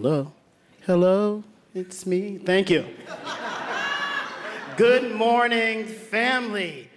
Hello. 0.00 0.32
Hello. 0.86 1.42
It's 1.74 2.06
me. 2.06 2.38
Thank 2.38 2.70
you. 2.70 2.86
Good 4.76 5.12
morning, 5.12 5.86
family. 5.86 6.88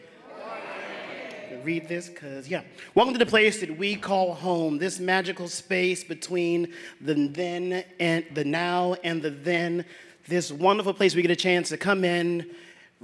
Read 1.63 1.89
this 1.89 2.09
because, 2.09 2.47
yeah. 2.47 2.61
Welcome 2.93 3.15
to 3.15 3.17
the 3.17 3.25
place 3.25 3.59
that 3.61 3.75
we 3.75 3.95
call 3.95 4.35
home, 4.35 4.77
this 4.77 4.99
magical 4.99 5.47
space 5.47 6.03
between 6.03 6.73
the 7.01 7.15
then 7.15 7.83
and 7.99 8.23
the 8.35 8.45
now 8.45 8.93
and 9.03 9.23
the 9.23 9.31
then. 9.31 9.83
This 10.27 10.51
wonderful 10.51 10.93
place 10.93 11.15
we 11.15 11.23
get 11.23 11.31
a 11.31 11.35
chance 11.35 11.69
to 11.69 11.77
come 11.77 12.05
in, 12.05 12.51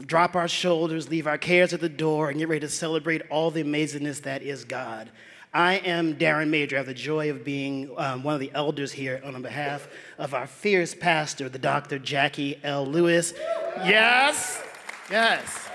drop 0.05 0.35
our 0.35 0.47
shoulders, 0.47 1.09
leave 1.09 1.25
our 1.25 1.39
cares 1.39 1.73
at 1.73 1.81
the 1.81 1.89
door, 1.89 2.29
and 2.29 2.37
get 2.37 2.49
ready 2.49 2.59
to 2.59 2.69
celebrate 2.69 3.23
all 3.31 3.49
the 3.49 3.63
amazingness 3.63 4.21
that 4.21 4.43
is 4.43 4.63
God. 4.63 5.09
I 5.53 5.75
am 5.75 6.15
Darren 6.15 6.49
Major. 6.49 6.75
I 6.75 6.79
have 6.79 6.87
the 6.87 6.93
joy 6.93 7.29
of 7.29 7.45
being 7.45 7.89
um, 7.97 8.21
one 8.23 8.33
of 8.33 8.41
the 8.41 8.51
elders 8.53 8.91
here 8.91 9.21
on 9.23 9.41
behalf 9.41 9.87
of 10.17 10.33
our 10.33 10.45
fierce 10.45 10.93
pastor, 10.93 11.47
the 11.47 11.57
Dr. 11.57 11.99
Jacqui 11.99 12.59
L. 12.63 12.85
Lewis. 12.85 13.33
Yes, 13.77 14.61
yes. 15.09 15.69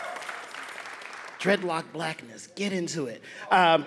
Dreadlock 1.41 1.91
blackness, 1.93 2.49
get 2.55 2.73
into 2.73 3.07
it. 3.07 3.23
Um, 3.51 3.87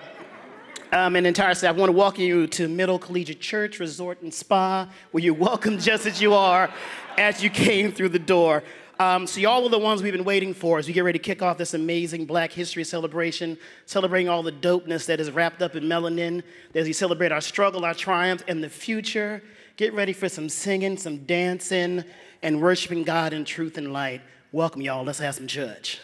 um, 0.92 1.16
and 1.16 1.26
entire 1.26 1.54
staff, 1.54 1.76
I 1.76 1.78
want 1.78 1.88
to 1.88 1.96
welcome 1.96 2.24
you 2.24 2.46
to 2.48 2.68
Middle 2.68 2.98
Collegiate 2.98 3.40
Church, 3.40 3.78
Resort, 3.78 4.22
and 4.22 4.34
Spa, 4.34 4.88
where 5.12 5.22
you're 5.22 5.34
welcome 5.34 5.78
just 5.78 6.04
as 6.06 6.20
you 6.20 6.34
are 6.34 6.68
as 7.16 7.42
you 7.42 7.50
came 7.50 7.92
through 7.92 8.10
the 8.10 8.18
door. 8.18 8.62
Um, 8.98 9.26
so, 9.26 9.40
y'all 9.40 9.62
are 9.66 9.68
the 9.68 9.78
ones 9.78 10.02
we've 10.02 10.14
been 10.14 10.24
waiting 10.24 10.54
for 10.54 10.78
as 10.78 10.86
we 10.86 10.94
get 10.94 11.04
ready 11.04 11.18
to 11.18 11.22
kick 11.22 11.42
off 11.42 11.58
this 11.58 11.74
amazing 11.74 12.24
Black 12.24 12.50
History 12.50 12.82
celebration, 12.82 13.58
celebrating 13.84 14.30
all 14.30 14.42
the 14.42 14.52
dopeness 14.52 15.04
that 15.04 15.20
is 15.20 15.30
wrapped 15.30 15.60
up 15.60 15.76
in 15.76 15.84
melanin, 15.84 16.42
as 16.74 16.86
we 16.86 16.94
celebrate 16.94 17.30
our 17.30 17.42
struggle, 17.42 17.84
our 17.84 17.92
triumph, 17.92 18.42
and 18.48 18.64
the 18.64 18.70
future. 18.70 19.42
Get 19.76 19.92
ready 19.92 20.14
for 20.14 20.30
some 20.30 20.48
singing, 20.48 20.96
some 20.96 21.26
dancing, 21.26 22.04
and 22.40 22.62
worshiping 22.62 23.02
God 23.02 23.34
in 23.34 23.44
truth 23.44 23.76
and 23.76 23.92
light. 23.92 24.22
Welcome, 24.50 24.80
y'all. 24.80 25.04
Let's 25.04 25.18
have 25.18 25.34
some 25.34 25.46
church. 25.46 26.00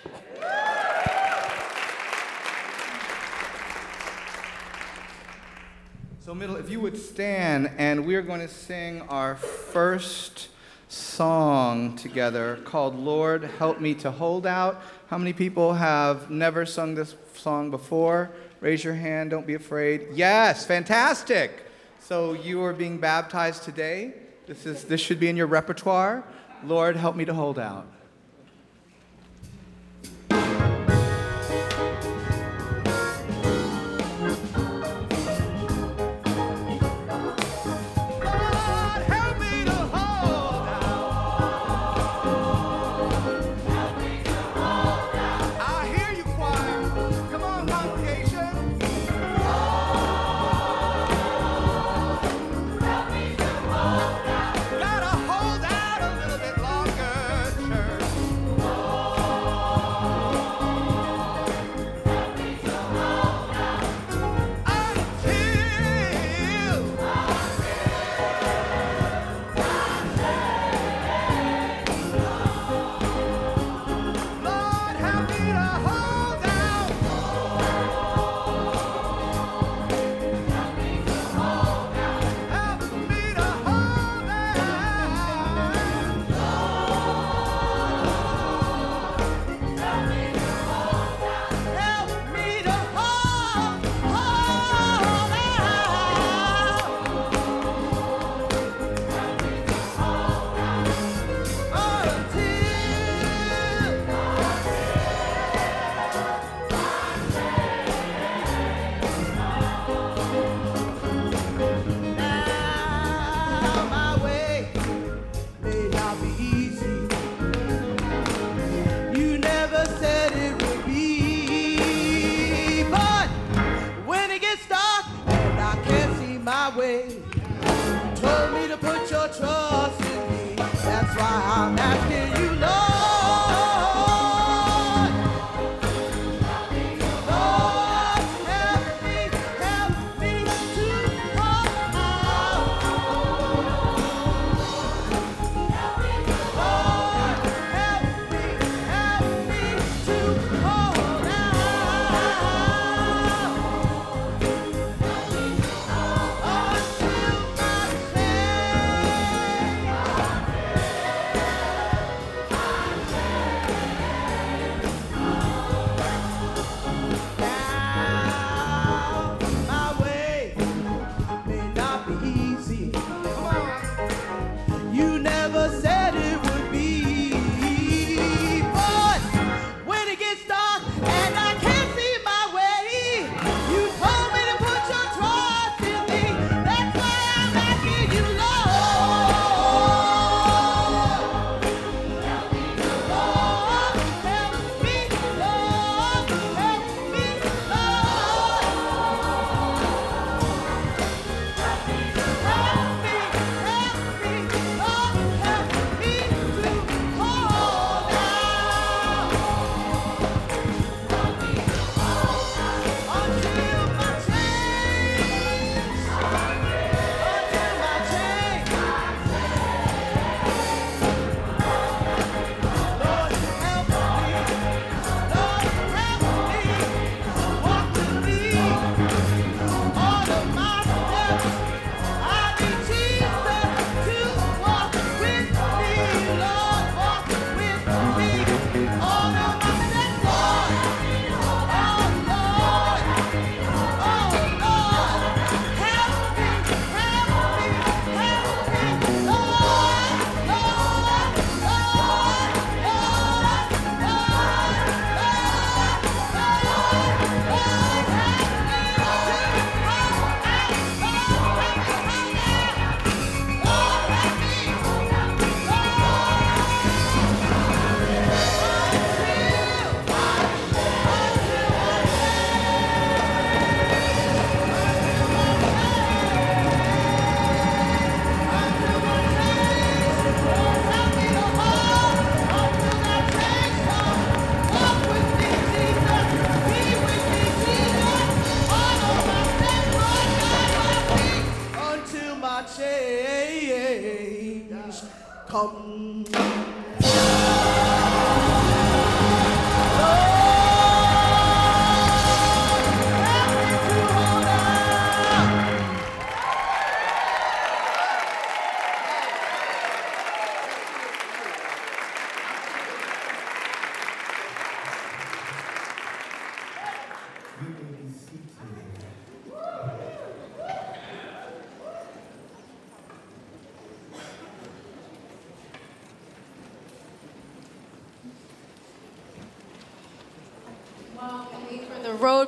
So, 6.21 6.35
Middle, 6.35 6.57
if 6.57 6.69
you 6.69 6.79
would 6.81 6.99
stand, 6.99 7.71
and 7.79 8.05
we're 8.05 8.21
going 8.21 8.41
to 8.41 8.49
sing 8.49 9.01
our 9.09 9.37
first 9.37 10.51
song 10.93 11.97
together 11.97 12.61
called 12.65 12.95
Lord 12.95 13.45
Help 13.45 13.81
Me 13.81 13.95
to 13.95 14.11
Hold 14.11 14.47
Out. 14.47 14.83
How 15.07 15.17
many 15.17 15.33
people 15.33 15.73
have 15.73 16.31
never 16.31 16.67
sung 16.67 16.95
this 16.95 17.17
song 17.35 17.71
before? 17.71 18.31
Raise 18.61 18.85
your 18.85 18.93
hand, 18.93 19.31
don't 19.31 19.47
be 19.47 19.55
afraid. 19.55 20.09
Yes, 20.13 20.67
fantastic. 20.67 21.67
So, 21.99 22.35
you 22.35 22.63
are 22.63 22.75
being 22.75 22.99
baptized 22.99 23.63
today. 23.63 24.13
This, 24.47 24.67
is, 24.67 24.85
this 24.85 25.01
should 25.01 25.19
be 25.19 25.29
in 25.29 25.37
your 25.37 25.47
repertoire. 25.47 26.25
Lord, 26.63 26.97
help 26.97 27.17
me 27.17 27.25
to 27.25 27.33
hold 27.33 27.59
out. 27.59 27.87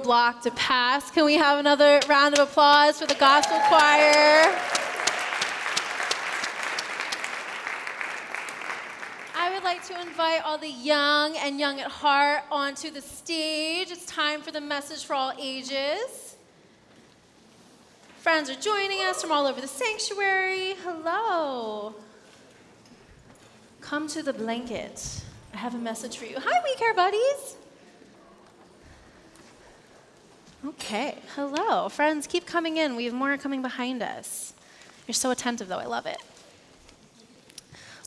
Roadblock 0.04 0.42
to 0.42 0.50
pass. 0.52 1.10
Can 1.10 1.24
we 1.24 1.34
have 1.34 1.58
another 1.58 2.00
round 2.08 2.38
of 2.38 2.48
applause 2.48 3.00
for 3.00 3.06
the 3.06 3.14
gospel 3.14 3.58
choir? 3.68 4.44
I 9.36 9.52
would 9.52 9.64
like 9.64 9.84
to 9.88 10.00
invite 10.00 10.42
all 10.44 10.58
the 10.58 10.70
young 10.70 11.36
and 11.36 11.58
young 11.58 11.80
at 11.80 11.90
heart 11.90 12.44
onto 12.50 12.90
the 12.90 13.00
stage. 13.00 13.90
It's 13.90 14.06
time 14.06 14.42
for 14.42 14.50
the 14.50 14.60
message 14.60 15.04
for 15.04 15.14
all 15.14 15.32
ages. 15.40 16.36
Friends 18.18 18.48
are 18.48 18.54
joining 18.54 19.00
us 19.00 19.20
from 19.20 19.32
all 19.32 19.46
over 19.46 19.60
the 19.60 19.68
sanctuary. 19.68 20.74
Hello. 20.82 21.94
Come 23.80 24.08
to 24.08 24.22
the 24.22 24.32
blanket. 24.32 25.22
I 25.52 25.58
have 25.58 25.74
a 25.74 25.78
message 25.78 26.16
for 26.16 26.24
you. 26.24 26.36
Hi, 26.38 26.60
We 26.64 26.74
Care 26.76 26.94
Buddies. 26.94 27.56
Okay, 30.66 31.18
hello. 31.34 31.90
Friends, 31.90 32.26
keep 32.26 32.46
coming 32.46 32.78
in. 32.78 32.96
We 32.96 33.04
have 33.04 33.12
more 33.12 33.36
coming 33.36 33.60
behind 33.60 34.02
us. 34.02 34.54
You're 35.06 35.14
so 35.14 35.30
attentive, 35.30 35.68
though. 35.68 35.78
I 35.78 35.84
love 35.84 36.06
it. 36.06 36.16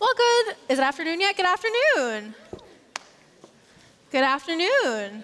Well, 0.01 0.09
good. 0.17 0.55
Is 0.69 0.79
it 0.79 0.81
afternoon 0.81 1.21
yet? 1.21 1.37
Good 1.37 1.45
afternoon. 1.45 2.33
Good 4.11 4.23
afternoon. 4.23 5.23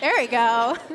There 0.00 0.12
we 0.18 0.26
go. 0.26 0.76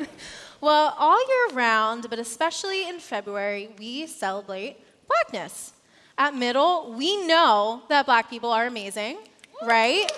Well, 0.58 0.94
all 0.98 1.18
year 1.28 1.54
round, 1.54 2.08
but 2.08 2.18
especially 2.18 2.88
in 2.88 2.98
February, 2.98 3.68
we 3.78 4.06
celebrate 4.06 4.78
blackness. 5.06 5.74
At 6.16 6.34
Middle, 6.34 6.94
we 6.94 7.26
know 7.26 7.82
that 7.90 8.06
black 8.06 8.30
people 8.30 8.50
are 8.50 8.66
amazing, 8.66 9.18
right? 9.62 10.10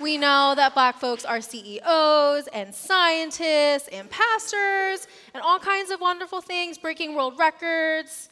We 0.00 0.16
know 0.16 0.54
that 0.54 0.74
black 0.74 1.00
folks 1.00 1.24
are 1.24 1.40
CEOs 1.40 2.46
and 2.52 2.72
scientists 2.72 3.88
and 3.88 4.08
pastors 4.08 5.08
and 5.34 5.42
all 5.42 5.58
kinds 5.58 5.90
of 5.90 6.00
wonderful 6.00 6.40
things, 6.40 6.78
breaking 6.78 7.16
world 7.16 7.36
records. 7.36 8.28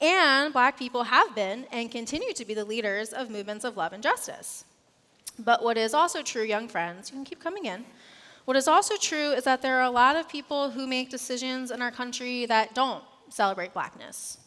And 0.00 0.50
black 0.50 0.78
people 0.78 1.04
have 1.04 1.34
been 1.34 1.66
and 1.72 1.90
continue 1.90 2.32
to 2.32 2.44
be 2.46 2.54
the 2.54 2.64
leaders 2.64 3.12
of 3.12 3.28
movements 3.28 3.66
of 3.66 3.76
love 3.76 3.92
and 3.92 4.02
justice. 4.02 4.64
But 5.38 5.62
what 5.62 5.76
is 5.76 5.92
also 5.92 6.22
true, 6.22 6.42
young 6.42 6.68
friends, 6.68 7.10
you 7.10 7.16
can 7.16 7.24
keep 7.24 7.40
coming 7.40 7.66
in. 7.66 7.84
What 8.46 8.56
is 8.56 8.66
also 8.66 8.96
true 8.96 9.32
is 9.32 9.44
that 9.44 9.60
there 9.60 9.76
are 9.76 9.84
a 9.84 9.90
lot 9.90 10.16
of 10.16 10.26
people 10.26 10.70
who 10.70 10.86
make 10.86 11.10
decisions 11.10 11.70
in 11.70 11.82
our 11.82 11.90
country 11.90 12.46
that 12.46 12.74
don't 12.74 13.04
celebrate 13.28 13.74
blackness. 13.74 14.38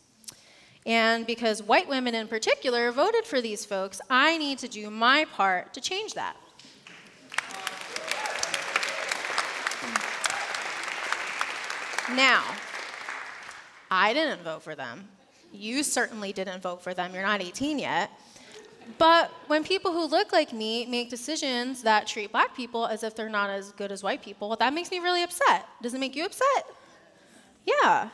And 0.88 1.28
because 1.28 1.62
white 1.62 1.88
women 1.88 2.16
in 2.16 2.28
particular 2.28 2.92
voted 2.92 3.26
for 3.26 3.42
these 3.42 3.64
folks, 3.64 4.02
I 4.10 4.40
need 4.40 4.58
to 4.58 4.68
do 4.68 4.90
my 4.90 5.26
part 5.26 5.74
to 5.76 5.82
change 5.82 6.16
that. 6.16 6.36
Now, 12.12 12.44
I 13.90 14.14
didn't 14.14 14.44
vote 14.44 14.64
for 14.64 14.76
them. 14.76 15.08
You 15.52 15.84
certainly 15.84 16.34
didn't 16.34 16.62
vote 16.62 16.84
for 16.84 16.94
them. 16.94 17.14
You're 17.14 17.24
not 17.24 17.42
18 17.42 17.80
yet. 17.80 18.12
But 18.98 19.32
when 19.48 19.64
people 19.64 19.94
who 19.94 20.06
look 20.06 20.34
like 20.34 20.52
me 20.52 20.86
make 20.86 21.10
decisions 21.10 21.84
that 21.84 22.08
treat 22.08 22.32
black 22.32 22.56
people 22.56 22.86
as 22.86 23.04
if 23.04 23.16
they're 23.16 23.30
not 23.30 23.50
as 23.50 23.72
good 23.72 23.92
as 23.92 24.04
white 24.04 24.22
people, 24.22 24.56
that 24.58 24.74
makes 24.74 24.92
me 24.92 25.00
really 25.00 25.24
upset. 25.24 25.66
Does 25.82 25.94
it 25.94 26.00
make 26.00 26.16
you 26.16 26.26
upset? 26.26 26.66
Yeah. 27.66 28.10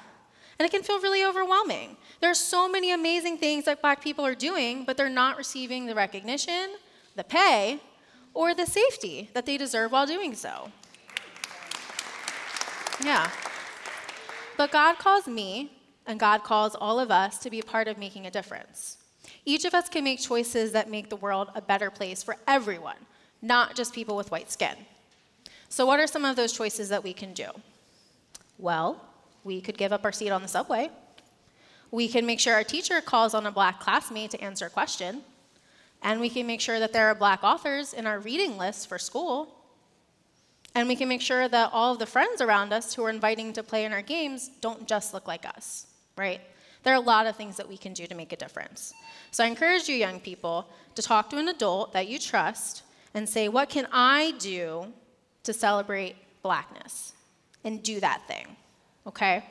And 0.60 0.65
it 0.65 0.72
can 0.72 0.84
feel 0.84 1.00
really 1.00 1.24
overwhelming. 1.24 1.98
There 2.19 2.29
are 2.29 2.36
so 2.36 2.69
many 2.69 2.91
amazing 2.91 3.38
things 3.38 3.65
that 3.65 3.81
black 3.81 4.03
people 4.03 4.25
are 4.25 4.36
doing, 4.36 4.84
but 4.86 4.98
they're 4.98 5.10
not 5.10 5.38
receiving 5.38 5.86
the 5.86 5.96
recognition, 5.96 6.75
the 7.15 7.24
pay, 7.24 7.79
or 8.34 8.53
the 8.53 8.65
safety 8.65 9.29
that 9.34 9.46
they 9.46 9.58
deserve 9.58 9.91
while 9.91 10.05
doing 10.05 10.36
so. 10.36 10.72
Yeah. 13.03 13.31
But 14.59 14.73
God 14.73 14.97
calls 14.97 15.25
me, 15.25 15.71
and 16.05 16.19
God 16.19 16.43
calls 16.43 16.75
all 16.75 16.99
of 16.99 17.11
us 17.11 17.37
to 17.37 17.49
be 17.49 17.61
a 17.61 17.63
part 17.63 17.87
of 17.87 17.97
making 17.97 18.25
a 18.25 18.29
difference. 18.29 18.97
Each 19.45 19.63
of 19.63 19.73
us 19.73 19.87
can 19.87 20.03
make 20.03 20.19
choices 20.19 20.73
that 20.73 20.89
make 20.89 21.07
the 21.07 21.15
world 21.15 21.47
a 21.55 21.61
better 21.61 21.89
place 21.89 22.21
for 22.21 22.35
everyone, 22.45 22.97
not 23.41 23.73
just 23.73 23.93
people 23.93 24.17
with 24.17 24.31
white 24.31 24.51
skin. 24.51 24.75
So, 25.69 25.85
what 25.85 26.01
are 26.01 26.07
some 26.07 26.25
of 26.25 26.35
those 26.35 26.51
choices 26.51 26.89
that 26.89 27.05
we 27.05 27.13
can 27.13 27.31
do? 27.31 27.47
Well, 28.57 29.01
we 29.45 29.61
could 29.61 29.77
give 29.77 29.93
up 29.93 30.03
our 30.03 30.11
seat 30.11 30.29
on 30.29 30.41
the 30.41 30.49
subway. 30.49 30.89
We 31.89 32.09
can 32.09 32.25
make 32.25 32.41
sure 32.41 32.53
our 32.53 32.65
teacher 32.65 32.99
calls 32.99 33.33
on 33.33 33.45
a 33.45 33.51
black 33.53 33.79
classmate 33.79 34.31
to 34.31 34.41
answer 34.41 34.65
a 34.65 34.69
question. 34.69 35.21
And 36.03 36.19
we 36.19 36.29
can 36.29 36.45
make 36.45 36.59
sure 36.59 36.79
that 36.79 36.91
there 36.91 37.07
are 37.07 37.15
black 37.15 37.45
authors 37.45 37.93
in 37.93 38.05
our 38.05 38.19
reading 38.19 38.57
list 38.57 38.89
for 38.89 38.99
school. 38.99 39.58
And 40.75 40.88
we 40.88 40.95
can 40.95 41.09
make 41.09 41.21
sure 41.21 41.47
that 41.47 41.71
all 41.73 41.93
of 41.93 41.99
the 41.99 42.05
friends 42.05 42.41
around 42.41 42.73
us 42.73 42.93
who 42.93 43.03
are 43.03 43.09
inviting 43.09 43.53
to 43.53 43.63
play 43.63 43.85
in 43.85 43.93
our 43.93 44.01
games 44.01 44.51
don't 44.61 44.88
just 44.88 45.13
look 45.13 45.27
like 45.27 45.45
us, 45.45 45.88
right? 46.15 46.41
There 46.83 46.93
are 46.93 46.97
a 46.97 47.01
lot 47.01 47.27
of 47.27 47.35
things 47.35 47.57
that 47.57 47.67
we 47.67 47.77
can 47.77 47.93
do 47.93 48.07
to 48.07 48.15
make 48.15 48.31
a 48.31 48.38
difference. 48.38 48.93
So 49.31 49.43
I 49.43 49.47
encourage 49.47 49.89
you, 49.89 49.95
young 49.95 50.19
people, 50.19 50.67
to 50.95 51.01
talk 51.01 51.29
to 51.31 51.38
an 51.38 51.49
adult 51.49 51.93
that 51.93 52.07
you 52.07 52.19
trust 52.19 52.83
and 53.13 53.27
say, 53.27 53.49
What 53.49 53.69
can 53.69 53.88
I 53.91 54.33
do 54.39 54.93
to 55.43 55.53
celebrate 55.53 56.15
blackness? 56.41 57.13
And 57.63 57.83
do 57.83 57.99
that 57.99 58.25
thing, 58.27 58.55
okay? 59.05 59.43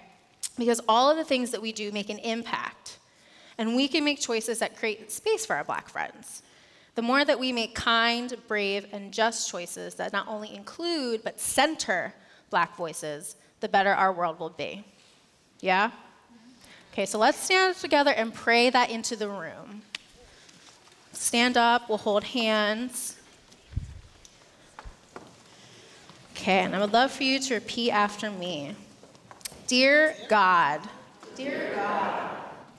Because 0.57 0.81
all 0.89 1.11
of 1.11 1.19
the 1.19 1.25
things 1.25 1.51
that 1.51 1.61
we 1.61 1.73
do 1.73 1.93
make 1.93 2.09
an 2.09 2.19
impact. 2.19 2.99
And 3.59 3.77
we 3.77 3.89
can 3.89 4.05
make 4.05 4.21
choices 4.21 4.61
that 4.61 4.77
create 4.77 5.11
space 5.11 5.45
for 5.45 5.57
our 5.57 5.65
black 5.65 5.89
friends. 5.89 6.43
The 6.99 7.03
more 7.03 7.25
that 7.25 7.39
we 7.39 7.53
make 7.53 7.77
kind, 7.77 8.37
brave, 8.49 8.89
and 8.91 9.13
just 9.13 9.49
choices 9.49 9.95
that 9.95 10.13
not 10.13 10.27
only 10.27 10.53
include 10.53 11.23
but 11.23 11.39
center 11.39 12.13
black 12.51 12.77
voices, 12.77 13.37
the 13.61 13.69
better 13.69 13.95
our 13.95 14.13
world 14.13 14.41
will 14.41 14.51
be. 14.51 14.85
Yeah? 15.61 15.93
Okay, 16.93 17.07
so 17.07 17.17
let's 17.19 17.39
stand 17.39 17.77
together 17.77 18.11
and 18.11 18.35
pray 18.35 18.71
that 18.71 18.91
into 18.91 19.15
the 19.15 19.29
room. 19.29 19.83
Stand 21.13 21.57
up, 21.57 21.89
we'll 21.89 21.99
hold 21.99 22.25
hands. 22.25 23.17
Okay, 26.33 26.65
and 26.65 26.75
I 26.75 26.81
would 26.81 26.93
love 26.93 27.13
for 27.13 27.23
you 27.23 27.39
to 27.39 27.55
repeat 27.55 27.93
after 27.93 28.29
me. 28.29 28.75
Dear 29.69 30.17
God, 30.29 30.81
Dear 31.37 31.75
God, 31.77 32.29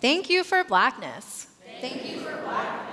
thank 0.02 0.30
you 0.30 0.44
for 0.44 0.66
blackness. 0.66 1.48
Thank 1.80 2.06
you 2.06 2.20
for 2.20 2.36
blackness, 2.42 2.89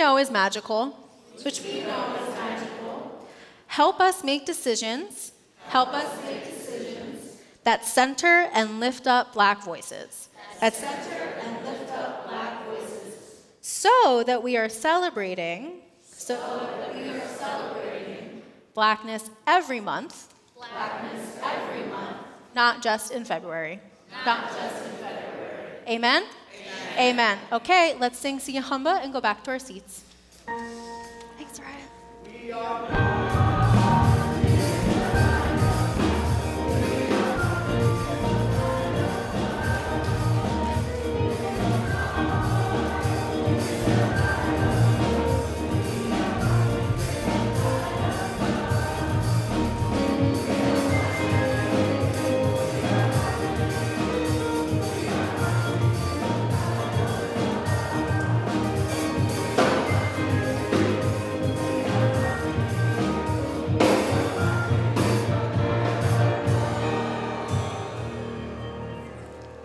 know 0.00 0.16
is 0.16 0.30
magical. 0.30 0.96
Which 1.44 1.60
we 1.60 1.80
know 1.82 2.16
is 2.20 2.34
magical. 2.34 3.26
Help 3.66 4.00
us 4.00 4.24
make 4.24 4.46
decisions. 4.46 5.32
Help 5.66 5.92
us 5.92 6.08
make 6.24 6.42
decisions 6.44 7.36
that 7.64 7.84
center 7.84 8.48
and 8.54 8.80
lift 8.80 9.06
up 9.06 9.34
black 9.34 9.62
voices. 9.62 10.28
That 10.60 10.74
center 10.74 11.22
and 11.42 11.66
lift 11.66 11.92
up 11.92 12.26
black 12.28 12.64
voices. 12.64 13.42
So 13.60 14.24
that 14.26 14.42
we 14.42 14.56
are 14.56 14.70
celebrating. 14.70 15.82
So 16.02 16.34
that 16.34 16.94
we 16.94 17.10
are 17.10 17.28
celebrating 17.28 18.42
blackness 18.74 19.30
every 19.46 19.80
month. 19.80 20.32
Blackness 20.56 21.38
every 21.42 21.84
month. 21.90 22.16
Not 22.54 22.82
just 22.82 23.12
in 23.12 23.24
February. 23.24 23.80
Not, 24.24 24.48
just 24.48 24.84
in 24.86 24.92
February. 24.92 25.72
Amen? 25.88 26.24
Amen. 26.98 27.38
Okay, 27.52 27.96
let's 27.98 28.18
sing 28.18 28.38
Siyahumba 28.38 29.02
and 29.02 29.12
go 29.12 29.20
back 29.20 29.42
to 29.44 29.50
our 29.50 29.58
seats. 29.58 30.04
Thanks, 31.38 31.60
Ryan. 31.60 33.29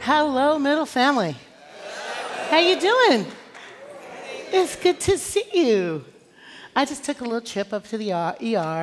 Hello, 0.07 0.59
middle 0.59 0.85
family. 0.85 1.35
How 2.51 2.59
you 2.59 2.79
doing? 2.79 3.25
It's 4.51 4.75
good 4.75 4.99
to 4.99 5.17
see 5.17 5.45
you. 5.51 6.05
I 6.75 6.85
just 6.85 7.03
took 7.03 7.21
a 7.21 7.23
little 7.23 7.41
trip 7.41 7.73
up 7.73 7.87
to 7.87 7.97
the 7.97 8.13
ER. 8.13 8.35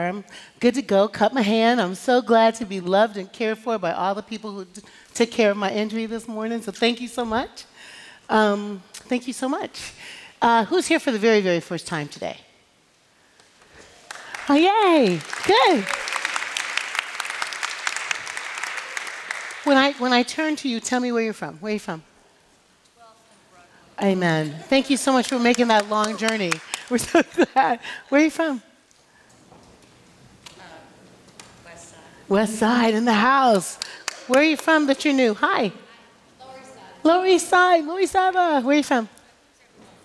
I'm 0.09 0.25
good 0.59 0.75
to 0.75 0.83
go. 0.83 1.07
Cut 1.07 1.33
my 1.33 1.43
hand. 1.43 1.81
I'm 1.81 1.95
so 1.95 2.23
glad 2.23 2.57
to 2.57 2.64
be 2.64 2.81
loved 2.81 3.19
and 3.19 3.33
cared 3.33 3.59
for 3.59 3.79
by 3.79 3.93
all 3.93 4.17
the 4.17 4.23
people 4.25 4.50
who 4.50 4.67
took 5.14 5.31
care 5.31 5.52
of 5.52 5.57
my 5.57 5.71
injury 5.71 6.07
this 6.07 6.26
morning. 6.26 6.61
So 6.61 6.73
thank 6.73 7.00
you 7.00 7.07
so 7.07 7.25
much. 7.25 7.67
Um, 8.29 8.83
thank 8.93 9.29
you 9.29 9.33
so 9.33 9.49
much. 9.49 9.93
Uh, 10.41 10.64
who's 10.64 10.88
here 10.88 10.99
for 10.99 11.12
the 11.12 11.21
very, 11.21 11.41
very 11.41 11.61
first 11.61 11.87
time 11.87 12.09
today? 12.09 12.38
Oh, 14.49 14.57
yay. 14.57 15.21
Good. 15.47 15.87
When 19.64 19.76
I, 19.76 19.92
when 19.92 20.12
I 20.12 20.25
turn 20.25 20.57
to 20.57 20.69
you, 20.69 20.81
tell 20.81 20.99
me 20.99 21.12
where 21.12 21.23
you're 21.23 21.33
from. 21.33 21.54
Where 21.59 21.71
are 21.71 21.75
you 21.75 21.78
from? 21.78 22.02
Amen. 24.02 24.57
Thank 24.64 24.90
you 24.90 24.97
so 24.97 25.12
much 25.12 25.28
for 25.28 25.38
making 25.38 25.69
that 25.69 25.88
long 25.88 26.16
journey. 26.16 26.52
We're 26.90 26.99
so 26.99 27.23
glad. 27.54 27.78
Where 28.09 28.21
are 28.21 28.25
you 28.25 28.31
from? 28.31 28.61
West 31.64 31.90
Side. 31.90 31.99
West 32.28 32.54
Side 32.57 32.95
in 32.95 33.04
the 33.04 33.12
house. 33.12 33.78
Where 34.26 34.40
are 34.40 34.45
you 34.45 34.57
from 34.57 34.87
that 34.87 35.04
you're 35.04 35.14
new? 35.14 35.35
Hi. 35.35 35.71
Lower 36.40 36.54
Side. 36.64 37.04
Lower 37.04 37.26
East 37.26 37.49
Side, 37.49 37.85
Lower 37.85 38.00
East 38.00 38.12
Side. 38.12 38.35
Where 38.35 38.75
are 38.75 38.75
you 38.75 38.83
from? 38.83 39.09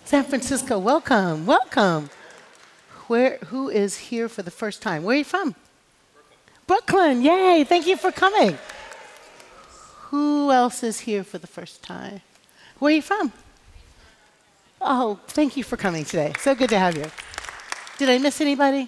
San 0.05 0.23
Francisco. 0.23 0.77
Welcome, 0.77 1.47
welcome. 1.47 2.11
Where, 3.07 3.37
who 3.47 3.69
is 3.69 3.97
here 3.97 4.29
for 4.29 4.43
the 4.43 4.51
first 4.51 4.83
time? 4.83 5.03
Where 5.03 5.15
are 5.15 5.17
you 5.17 5.23
from? 5.23 5.55
Brooklyn. 6.67 7.21
Brooklyn. 7.21 7.21
Yay, 7.23 7.63
thank 7.63 7.87
you 7.87 7.97
for 7.97 8.11
coming. 8.11 8.57
Who 10.09 10.51
else 10.51 10.83
is 10.83 11.01
here 11.01 11.25
for 11.25 11.37
the 11.37 11.47
first 11.47 11.83
time? 11.83 12.21
Where 12.79 12.93
are 12.93 12.95
you 12.95 13.01
from? 13.01 13.33
Oh, 14.79 15.19
thank 15.27 15.57
you 15.57 15.65
for 15.65 15.75
coming 15.75 16.05
today. 16.05 16.31
So 16.39 16.55
good 16.55 16.69
to 16.69 16.79
have 16.79 16.95
you. 16.95 17.05
Did 17.97 18.09
I 18.09 18.17
miss 18.17 18.39
anybody? 18.39 18.87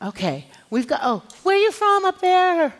Okay, 0.00 0.46
we've 0.70 0.86
got, 0.86 1.00
oh, 1.02 1.22
where 1.42 1.56
are 1.56 1.60
you 1.60 1.72
from 1.72 2.06
up 2.06 2.20
there? 2.20 2.72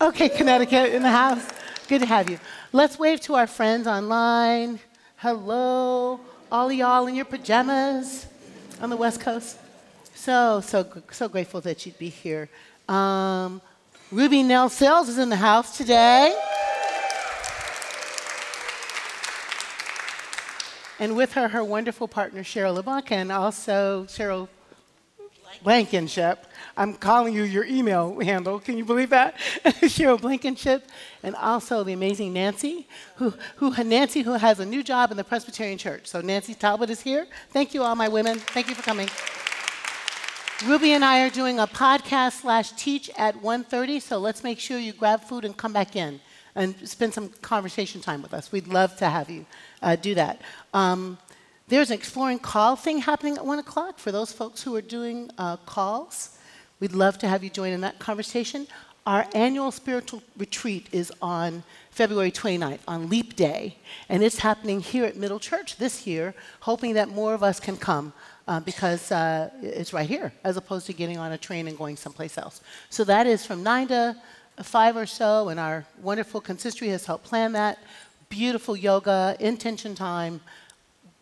Okay, 0.00 0.28
Connecticut 0.28 0.94
in 0.94 1.02
the 1.02 1.10
house. 1.10 1.46
Good 1.86 2.00
to 2.00 2.06
have 2.06 2.28
you. 2.28 2.40
Let's 2.72 2.98
wave 2.98 3.20
to 3.22 3.36
our 3.36 3.46
friends 3.46 3.86
online. 3.86 4.80
Hello, 5.16 6.18
all 6.50 6.72
y'all 6.72 7.06
in 7.06 7.14
your 7.14 7.24
pajamas 7.24 8.26
on 8.80 8.90
the 8.90 8.96
West 8.96 9.20
Coast. 9.20 9.58
So, 10.14 10.60
so, 10.60 10.86
so 11.12 11.28
grateful 11.28 11.60
that 11.60 11.86
you'd 11.86 11.98
be 11.98 12.08
here. 12.08 12.48
Um, 12.88 13.62
Ruby 14.12 14.42
Nell 14.42 14.68
Sales 14.68 15.08
is 15.08 15.18
in 15.18 15.28
the 15.28 15.36
house 15.36 15.76
today. 15.76 16.36
And 20.98 21.16
with 21.16 21.34
her, 21.34 21.46
her 21.46 21.62
wonderful 21.62 22.08
partner, 22.08 22.42
Cheryl 22.42 22.74
LeBlanc, 22.74 23.12
and 23.12 23.30
also 23.30 24.04
Cheryl 24.06 24.48
Blankenship. 25.62 26.44
I'm 26.76 26.94
calling 26.94 27.34
you 27.34 27.44
your 27.44 27.64
email 27.64 28.18
handle. 28.18 28.58
Can 28.58 28.76
you 28.76 28.84
believe 28.84 29.10
that? 29.10 29.36
Cheryl 29.64 30.20
Blankenship. 30.20 30.88
And 31.22 31.36
also 31.36 31.84
the 31.84 31.92
amazing 31.92 32.32
Nancy, 32.32 32.88
who, 33.14 33.32
who, 33.56 33.72
Nancy, 33.84 34.22
who 34.22 34.32
has 34.32 34.58
a 34.58 34.66
new 34.66 34.82
job 34.82 35.12
in 35.12 35.18
the 35.18 35.24
Presbyterian 35.24 35.78
Church. 35.78 36.08
So 36.08 36.20
Nancy 36.20 36.54
Talbot 36.54 36.90
is 36.90 37.00
here. 37.00 37.28
Thank 37.50 37.74
you, 37.74 37.84
all 37.84 37.94
my 37.94 38.08
women. 38.08 38.40
Thank 38.40 38.68
you 38.68 38.74
for 38.74 38.82
coming. 38.82 39.08
Ruby 40.66 40.92
and 40.92 41.02
I 41.02 41.22
are 41.22 41.30
doing 41.30 41.58
a 41.58 41.66
podcast 41.66 42.42
slash 42.42 42.72
teach 42.72 43.08
at 43.16 43.34
1.30, 43.36 44.02
so 44.02 44.18
let's 44.18 44.44
make 44.44 44.60
sure 44.60 44.78
you 44.78 44.92
grab 44.92 45.22
food 45.22 45.46
and 45.46 45.56
come 45.56 45.72
back 45.72 45.96
in 45.96 46.20
and 46.54 46.76
spend 46.86 47.14
some 47.14 47.30
conversation 47.40 48.02
time 48.02 48.20
with 48.20 48.34
us. 48.34 48.52
We'd 48.52 48.68
love 48.68 48.94
to 48.98 49.08
have 49.08 49.30
you 49.30 49.46
uh, 49.80 49.96
do 49.96 50.14
that. 50.16 50.42
Um, 50.74 51.16
there's 51.68 51.88
an 51.88 51.96
exploring 51.96 52.40
call 52.40 52.76
thing 52.76 52.98
happening 52.98 53.38
at 53.38 53.46
1 53.46 53.58
o'clock 53.58 53.98
for 53.98 54.12
those 54.12 54.32
folks 54.32 54.62
who 54.62 54.76
are 54.76 54.82
doing 54.82 55.30
uh, 55.38 55.56
calls. 55.64 56.36
We'd 56.78 56.92
love 56.92 57.16
to 57.18 57.28
have 57.28 57.42
you 57.42 57.48
join 57.48 57.72
in 57.72 57.80
that 57.80 57.98
conversation. 57.98 58.66
Our 59.06 59.26
annual 59.34 59.72
spiritual 59.72 60.22
retreat 60.36 60.90
is 60.92 61.10
on 61.22 61.62
February 61.90 62.30
29th, 62.30 62.80
on 62.86 63.08
Leap 63.08 63.34
Day, 63.34 63.78
and 64.10 64.22
it's 64.22 64.40
happening 64.40 64.80
here 64.80 65.06
at 65.06 65.16
Middle 65.16 65.40
Church 65.40 65.76
this 65.76 66.06
year, 66.06 66.34
hoping 66.60 66.94
that 66.94 67.08
more 67.08 67.32
of 67.32 67.42
us 67.42 67.60
can 67.60 67.78
come. 67.78 68.12
Uh, 68.50 68.58
because 68.58 69.12
uh, 69.12 69.48
it's 69.62 69.92
right 69.92 70.08
here, 70.08 70.32
as 70.42 70.56
opposed 70.56 70.84
to 70.84 70.92
getting 70.92 71.18
on 71.18 71.30
a 71.30 71.38
train 71.38 71.68
and 71.68 71.78
going 71.78 71.96
someplace 71.96 72.36
else. 72.36 72.60
So 72.88 73.04
that 73.04 73.28
is 73.28 73.46
from 73.46 73.62
9 73.62 73.86
to 73.86 74.16
5 74.60 74.96
or 74.96 75.06
so, 75.06 75.50
and 75.50 75.60
our 75.60 75.86
wonderful 76.02 76.40
consistory 76.40 76.88
has 76.88 77.06
helped 77.06 77.22
plan 77.22 77.52
that. 77.52 77.78
Beautiful 78.28 78.76
yoga, 78.76 79.36
intention 79.38 79.94
time, 79.94 80.40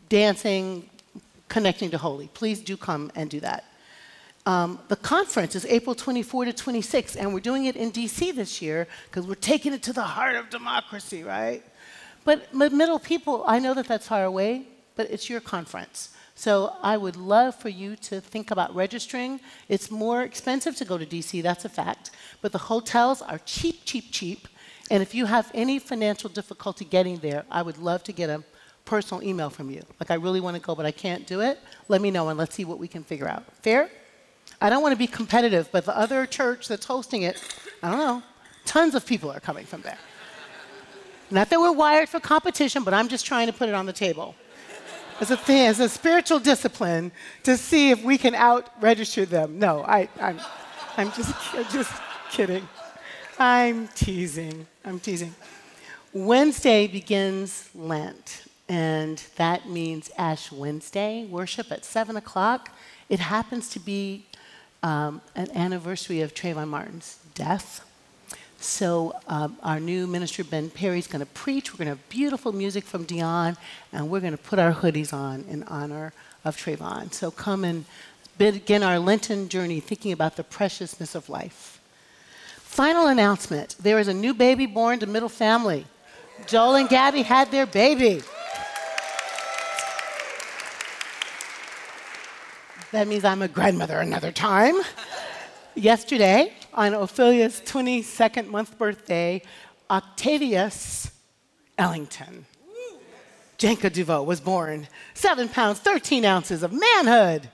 dancing, 0.09 0.89
connecting 1.51 1.91
to 1.91 1.99
holy. 1.99 2.29
Please 2.33 2.63
do 2.63 2.79
come 2.79 3.13
and 3.15 3.29
do 3.29 3.41
that. 3.41 3.65
Um, 4.47 4.79
the 4.89 4.97
conference 4.97 5.55
is 5.55 5.67
April 5.67 5.95
24 5.95 6.47
to 6.47 6.55
26, 6.55 7.17
and 7.17 7.35
we're 7.35 7.41
doing 7.41 7.67
it 7.67 7.77
in 7.77 7.93
DC 7.93 8.35
this 8.35 8.63
year 8.63 8.89
because 9.05 9.27
we're 9.27 9.35
taking 9.35 9.75
it 9.75 9.83
to 9.83 9.93
the 9.93 10.03
heart 10.03 10.35
of 10.35 10.49
democracy, 10.49 11.25
right? 11.25 11.63
But 12.25 12.55
middle 12.55 12.99
people, 12.99 13.45
I 13.47 13.59
know 13.59 13.75
that 13.75 13.87
that's 13.87 14.09
far 14.09 14.25
away, 14.25 14.63
but 14.97 15.11
it's 15.11 15.29
your 15.29 15.43
conference. 15.43 16.15
So 16.39 16.77
I 16.85 16.97
would 16.97 17.17
love 17.17 17.57
for 17.57 17.69
you 17.69 17.97
to 17.97 18.21
think 18.21 18.53
about 18.53 18.73
registering. 18.73 19.41
It's 19.69 19.91
more 19.91 20.23
expensive 20.23 20.77
to 20.77 20.85
go 20.85 20.97
to 20.97 21.05
DC, 21.05 21.43
that's 21.43 21.65
a 21.65 21.69
fact. 21.69 22.13
But 22.41 22.53
the 22.53 22.59
hotels 22.59 23.21
are 23.23 23.41
cheap, 23.45 23.81
cheap, 23.85 24.13
cheap. 24.13 24.47
And 24.89 25.03
if 25.03 25.17
you 25.17 25.27
have 25.27 25.51
any 25.53 25.81
financial 25.81 26.31
difficulty 26.31 26.85
getting 26.85 27.17
there, 27.17 27.45
I 27.51 27.63
would 27.63 27.77
love 27.79 28.05
to 28.05 28.13
get 28.13 28.31
a 28.31 28.45
personal 28.85 29.21
email 29.25 29.51
from 29.51 29.69
you. 29.69 29.83
Like, 29.99 30.13
I 30.13 30.15
really 30.15 30.39
want 30.39 30.55
to 30.55 30.63
go, 30.63 30.77
but 30.77 30.87
I 30.87 30.93
can't 30.93 31.27
do 31.27 31.41
it. 31.41 31.59
Let 31.89 32.01
me 32.01 32.13
know 32.13 32.29
and 32.29 32.39
let's 32.39 32.55
see 32.55 32.65
what 32.65 32.79
we 32.79 32.87
can 32.87 33.03
figure 33.03 33.27
out. 33.27 33.43
Fair? 33.63 33.91
I 34.61 34.71
don't 34.71 34.81
want 34.81 34.93
to 34.93 34.97
be 34.97 35.09
competitive, 35.09 35.69
but 35.73 35.87
the 35.87 35.99
other 35.99 36.25
church 36.25 36.69
that's 36.69 36.87
hosting 36.87 37.23
it, 37.23 37.43
I 37.83 37.91
don't 37.91 37.99
know, 37.99 38.23
tons 38.65 38.95
of 38.95 39.05
people 39.05 39.29
are 39.33 39.41
coming 39.41 39.67
from 39.67 39.83
there. 39.83 39.99
Not 41.33 41.51
that 41.51 41.59
we're 41.59 41.73
wired 41.73 42.09
for 42.09 42.21
competition, 42.21 42.85
but 42.85 42.95
I'm 42.95 43.09
just 43.09 43.27
trying 43.27 43.49
to 43.49 43.53
put 43.53 43.69
it 43.69 43.75
on 43.75 43.87
the 43.87 43.93
table 43.93 44.37
as 45.21 45.31
a 45.31 45.37
thing, 45.37 45.67
as 45.67 45.81
a 45.81 45.89
spiritual 45.89 46.39
discipline 46.39 47.13
to 47.43 47.57
see 47.57 47.91
if 47.91 48.03
we 48.03 48.19
can 48.19 48.35
out 48.35 48.71
register 48.81 49.27
them. 49.27 49.59
No, 49.59 49.83
I, 49.83 50.09
I'm, 50.21 50.41
I'm 50.97 51.13
just, 51.13 51.35
I'm 51.55 51.69
just 51.71 51.93
kidding. 52.31 52.69
I'm 53.39 53.89
teasing. 53.89 54.67
I'm 54.85 55.01
teasing. 55.01 55.35
Wednesday 56.13 56.87
begins 56.87 57.69
Lent, 57.75 58.45
and 58.69 59.23
that 59.37 59.69
means 59.69 60.11
Ash 60.17 60.51
Wednesday, 60.51 61.27
worship 61.27 61.71
at 61.71 61.85
7 61.85 62.17
o'clock. 62.17 62.71
It 63.09 63.21
happens 63.21 63.69
to 63.71 63.81
be 63.81 64.27
um, 64.83 65.21
an 65.35 65.51
anniversary 65.57 66.21
of 66.21 66.35
Trayvon 66.35 66.69
Martin's 66.69 67.19
death. 67.35 67.88
So 68.61 69.15
um, 69.29 69.57
our 69.63 69.79
new 69.79 70.07
minister 70.07 70.43
Ben 70.43 70.69
Perry 70.69 70.99
is 70.99 71.07
going 71.07 71.21
to 71.21 71.27
preach. 71.27 71.73
We're 71.73 71.79
going 71.79 71.87
to 71.87 72.01
have 72.01 72.09
beautiful 72.09 72.53
music 72.53 72.85
from 72.85 73.05
Dion, 73.05 73.57
and 73.93 74.11
we're 74.11 74.21
going 74.21 74.33
to 74.33 74.39
put 74.39 74.59
our 74.59 74.73
hoodies 74.73 75.13
on 75.13 75.45
in 75.49 75.63
honor 75.65 76.13
of 76.45 76.57
Trayvon. 76.57 77.13
So 77.13 77.31
come 77.31 77.65
and 77.65 77.85
begin 78.37 78.83
our 78.83 78.99
Lenten 78.99 79.49
journey 79.49 79.79
thinking 79.79 80.13
about 80.13 80.37
the 80.37 80.45
preciousness 80.45 81.15
of 81.15 81.29
life. 81.29 81.81
Final 82.57 83.07
announcement: 83.07 83.77
there 83.81 83.99
is 84.01 84.09
a 84.09 84.15
new 84.15 84.35
baby 84.35 84.67
born 84.67 84.99
to 84.99 85.07
middle 85.07 85.29
family. 85.29 85.87
Joel 86.47 86.77
and 86.77 86.89
Gabby 86.89 87.23
had 87.23 87.51
their 87.51 87.67
baby. 87.67 88.23
That 92.91 93.07
means 93.07 93.25
I'm 93.25 93.43
a 93.43 93.49
grandmother 93.49 93.99
another 94.01 94.33
time. 94.33 94.75
Yesterday, 95.75 96.55
on 96.75 96.95
Ophelia's 96.95 97.61
22nd 97.65 98.49
month 98.49 98.79
birthday, 98.79 99.43
Octavius 99.91 101.11
Ellington, 101.77 102.47
Janka 103.57 103.91
Duveau, 103.91 104.25
was 104.25 104.41
born. 104.41 104.89
Seven 105.15 105.49
pounds, 105.49 105.81
13 105.81 106.25
ounces 106.25 106.63
of 106.63 106.73
manhood, 106.73 107.49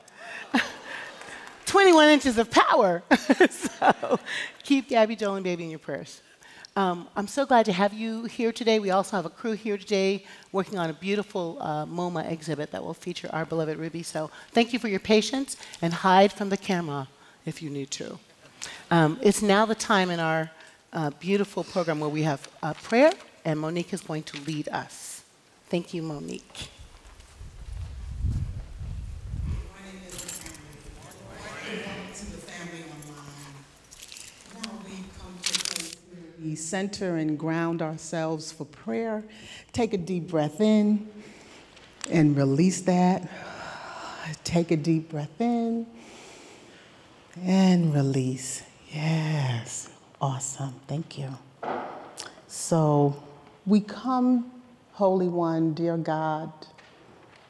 21 1.66 2.08
inches 2.08 2.38
of 2.38 2.50
power. 2.50 3.02
so 3.50 4.18
keep 4.62 4.88
Gabby, 4.88 5.16
Joel, 5.16 5.36
and 5.36 5.44
baby 5.44 5.64
in 5.64 5.70
your 5.70 5.78
prayers. 5.78 6.20
Um, 6.76 7.06
I'm 7.14 7.28
so 7.28 7.46
glad 7.46 7.66
to 7.66 7.72
have 7.72 7.94
you 7.94 8.24
here 8.24 8.50
today. 8.50 8.80
We 8.80 8.90
also 8.90 9.16
have 9.16 9.26
a 9.26 9.30
crew 9.30 9.52
here 9.52 9.78
today 9.78 10.24
working 10.50 10.76
on 10.76 10.90
a 10.90 10.92
beautiful 10.92 11.56
uh, 11.60 11.86
MoMA 11.86 12.28
exhibit 12.28 12.72
that 12.72 12.82
will 12.82 12.94
feature 12.94 13.28
our 13.32 13.44
beloved 13.44 13.78
Ruby. 13.78 14.02
So 14.02 14.28
thank 14.50 14.72
you 14.72 14.80
for 14.80 14.88
your 14.88 14.98
patience 14.98 15.56
and 15.80 15.92
hide 15.92 16.32
from 16.32 16.48
the 16.48 16.56
camera 16.56 17.06
if 17.46 17.62
you 17.62 17.70
need 17.70 17.92
to. 17.92 18.18
Um, 18.90 19.18
it's 19.22 19.42
now 19.42 19.66
the 19.66 19.74
time 19.74 20.10
in 20.10 20.20
our 20.20 20.50
uh, 20.92 21.10
beautiful 21.18 21.64
program 21.64 22.00
where 22.00 22.08
we 22.08 22.22
have 22.22 22.48
uh, 22.62 22.74
prayer, 22.74 23.12
and 23.44 23.58
Monique 23.58 23.92
is 23.92 24.00
going 24.00 24.22
to 24.24 24.40
lead 24.42 24.68
us. 24.68 25.22
Thank 25.68 25.92
you, 25.92 26.02
Monique. 26.02 26.68
We 36.42 36.56
center 36.56 37.16
and 37.16 37.38
ground 37.38 37.80
ourselves 37.80 38.52
for 38.52 38.66
prayer. 38.66 39.24
Take 39.72 39.94
a 39.94 39.98
deep 39.98 40.28
breath 40.28 40.60
in 40.60 41.08
and 42.10 42.36
release 42.36 42.82
that. 42.82 43.28
Take 44.44 44.70
a 44.70 44.76
deep 44.76 45.10
breath 45.10 45.40
in 45.40 45.86
and 47.42 47.94
release. 47.94 48.62
Yes, 48.92 49.90
awesome. 50.20 50.74
Thank 50.86 51.18
you. 51.18 51.36
So 52.46 53.22
we 53.66 53.80
come, 53.80 54.50
Holy 54.92 55.28
One, 55.28 55.74
dear 55.74 55.96
God, 55.96 56.52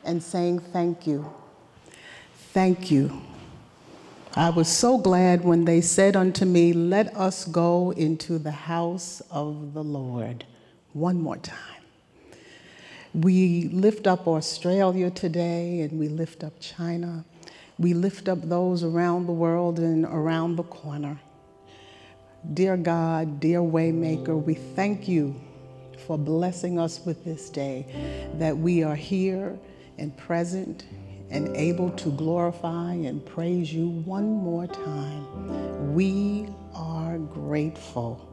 and 0.04 0.22
saying 0.22 0.60
thank 0.60 1.06
you. 1.06 1.32
Thank 2.52 2.90
you 2.90 3.20
I 4.36 4.50
was 4.50 4.66
so 4.66 4.98
glad 4.98 5.44
when 5.44 5.64
they 5.64 5.80
said 5.80 6.16
unto 6.16 6.44
me, 6.44 6.72
Let 6.72 7.16
us 7.16 7.44
go 7.44 7.92
into 7.92 8.36
the 8.36 8.50
house 8.50 9.22
of 9.30 9.74
the 9.74 9.84
Lord. 9.84 10.44
One 10.92 11.22
more 11.22 11.36
time. 11.36 11.84
We 13.12 13.68
lift 13.68 14.08
up 14.08 14.26
Australia 14.26 15.08
today 15.08 15.82
and 15.82 16.00
we 16.00 16.08
lift 16.08 16.42
up 16.42 16.54
China. 16.58 17.24
We 17.78 17.92
lift 17.92 18.28
up 18.28 18.42
those 18.42 18.84
around 18.84 19.26
the 19.26 19.32
world 19.32 19.78
and 19.78 20.04
around 20.04 20.56
the 20.56 20.62
corner. 20.62 21.20
Dear 22.52 22.76
God, 22.76 23.40
dear 23.40 23.60
Waymaker, 23.60 24.40
we 24.40 24.54
thank 24.54 25.08
you 25.08 25.34
for 26.06 26.18
blessing 26.18 26.78
us 26.78 27.00
with 27.04 27.24
this 27.24 27.48
day, 27.50 27.86
that 28.34 28.56
we 28.56 28.82
are 28.82 28.94
here 28.94 29.58
and 29.98 30.16
present 30.16 30.84
and 31.30 31.56
able 31.56 31.90
to 31.90 32.10
glorify 32.10 32.92
and 32.92 33.24
praise 33.24 33.72
you 33.72 33.88
one 33.88 34.30
more 34.30 34.66
time. 34.66 35.94
We 35.94 36.48
are 36.74 37.18
grateful. 37.18 38.28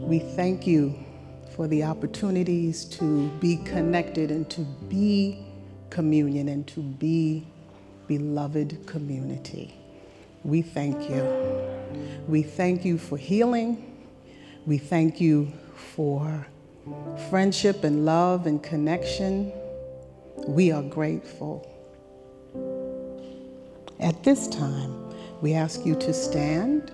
We 0.00 0.18
thank 0.18 0.66
you 0.66 0.94
for 1.56 1.66
the 1.66 1.84
opportunities 1.84 2.84
to 2.84 3.28
be 3.40 3.56
connected 3.58 4.30
and 4.30 4.48
to 4.50 4.60
be 4.88 5.46
communion 5.90 6.48
and 6.48 6.66
to 6.68 6.80
be 6.80 7.46
beloved 8.18 8.86
community. 8.86 9.72
We 10.44 10.60
thank 10.60 11.08
you. 11.08 11.24
We 12.28 12.42
thank 12.42 12.84
you 12.84 12.98
for 12.98 13.16
healing. 13.16 13.70
We 14.66 14.76
thank 14.76 15.18
you 15.18 15.50
for 15.94 16.46
friendship 17.30 17.84
and 17.84 18.04
love 18.04 18.46
and 18.46 18.62
connection. 18.62 19.50
We 20.46 20.70
are 20.72 20.82
grateful. 20.82 21.66
At 23.98 24.22
this 24.24 24.46
time, 24.46 24.92
we 25.40 25.54
ask 25.54 25.86
you 25.86 25.94
to 25.94 26.12
stand 26.12 26.92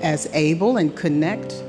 as 0.00 0.28
able 0.32 0.78
and 0.78 0.96
connect. 0.96 1.62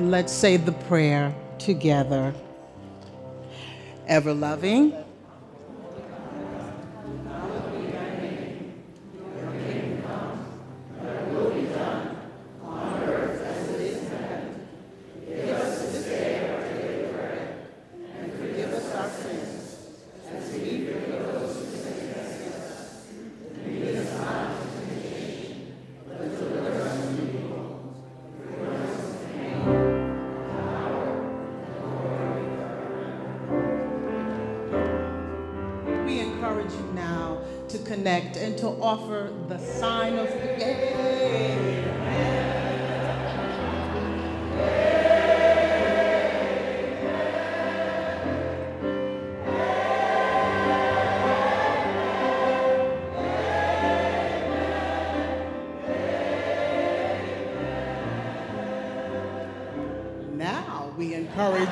And 0.00 0.10
let's 0.10 0.32
say 0.32 0.56
the 0.56 0.72
prayer 0.72 1.34
together. 1.58 2.32
Ever 4.08 4.32
loving. 4.32 4.94
We 36.10 36.18
encourage 36.18 36.72
you 36.72 36.92
now 36.92 37.38
to 37.68 37.78
connect 37.78 38.36
and 38.36 38.58
to 38.58 38.66
offer 38.66 39.32
the 39.46 39.58
sign 39.58 40.18
of 40.18 40.28
Yay. 40.28 41.84
Now 41.84 42.59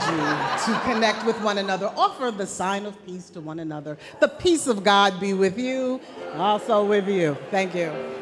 you 0.06 0.74
to 0.74 0.80
connect 0.84 1.24
with 1.24 1.40
one 1.42 1.58
another. 1.58 1.92
Offer 1.96 2.30
the 2.30 2.46
sign 2.46 2.87
of 2.87 2.94
peace 3.06 3.30
to 3.30 3.40
one 3.40 3.61
another. 3.61 3.98
The 4.20 4.28
peace 4.28 4.66
of 4.66 4.84
God 4.84 5.20
be 5.20 5.34
with 5.34 5.58
you, 5.58 6.00
also 6.34 6.84
with 6.84 7.08
you. 7.08 7.37
Thank 7.50 7.74
you. 7.74 8.17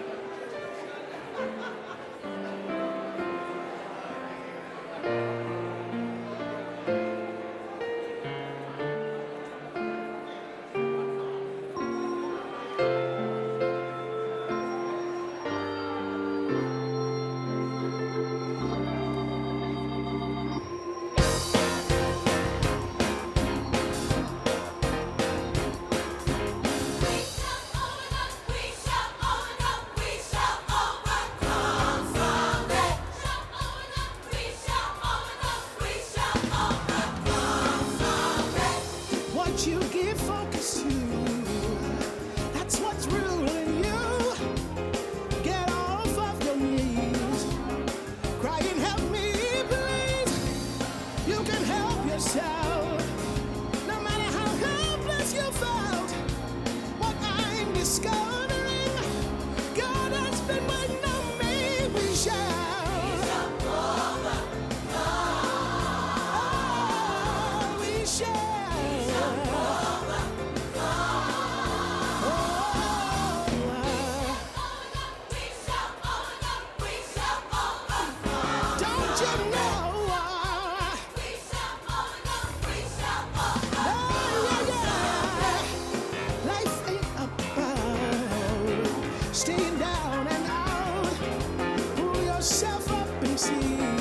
Yourself 92.37 92.93
up 92.93 93.23
and 93.23 93.41
see 93.41 93.96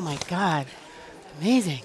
Oh 0.00 0.02
my 0.02 0.18
God. 0.30 0.64
Amazing. 1.38 1.82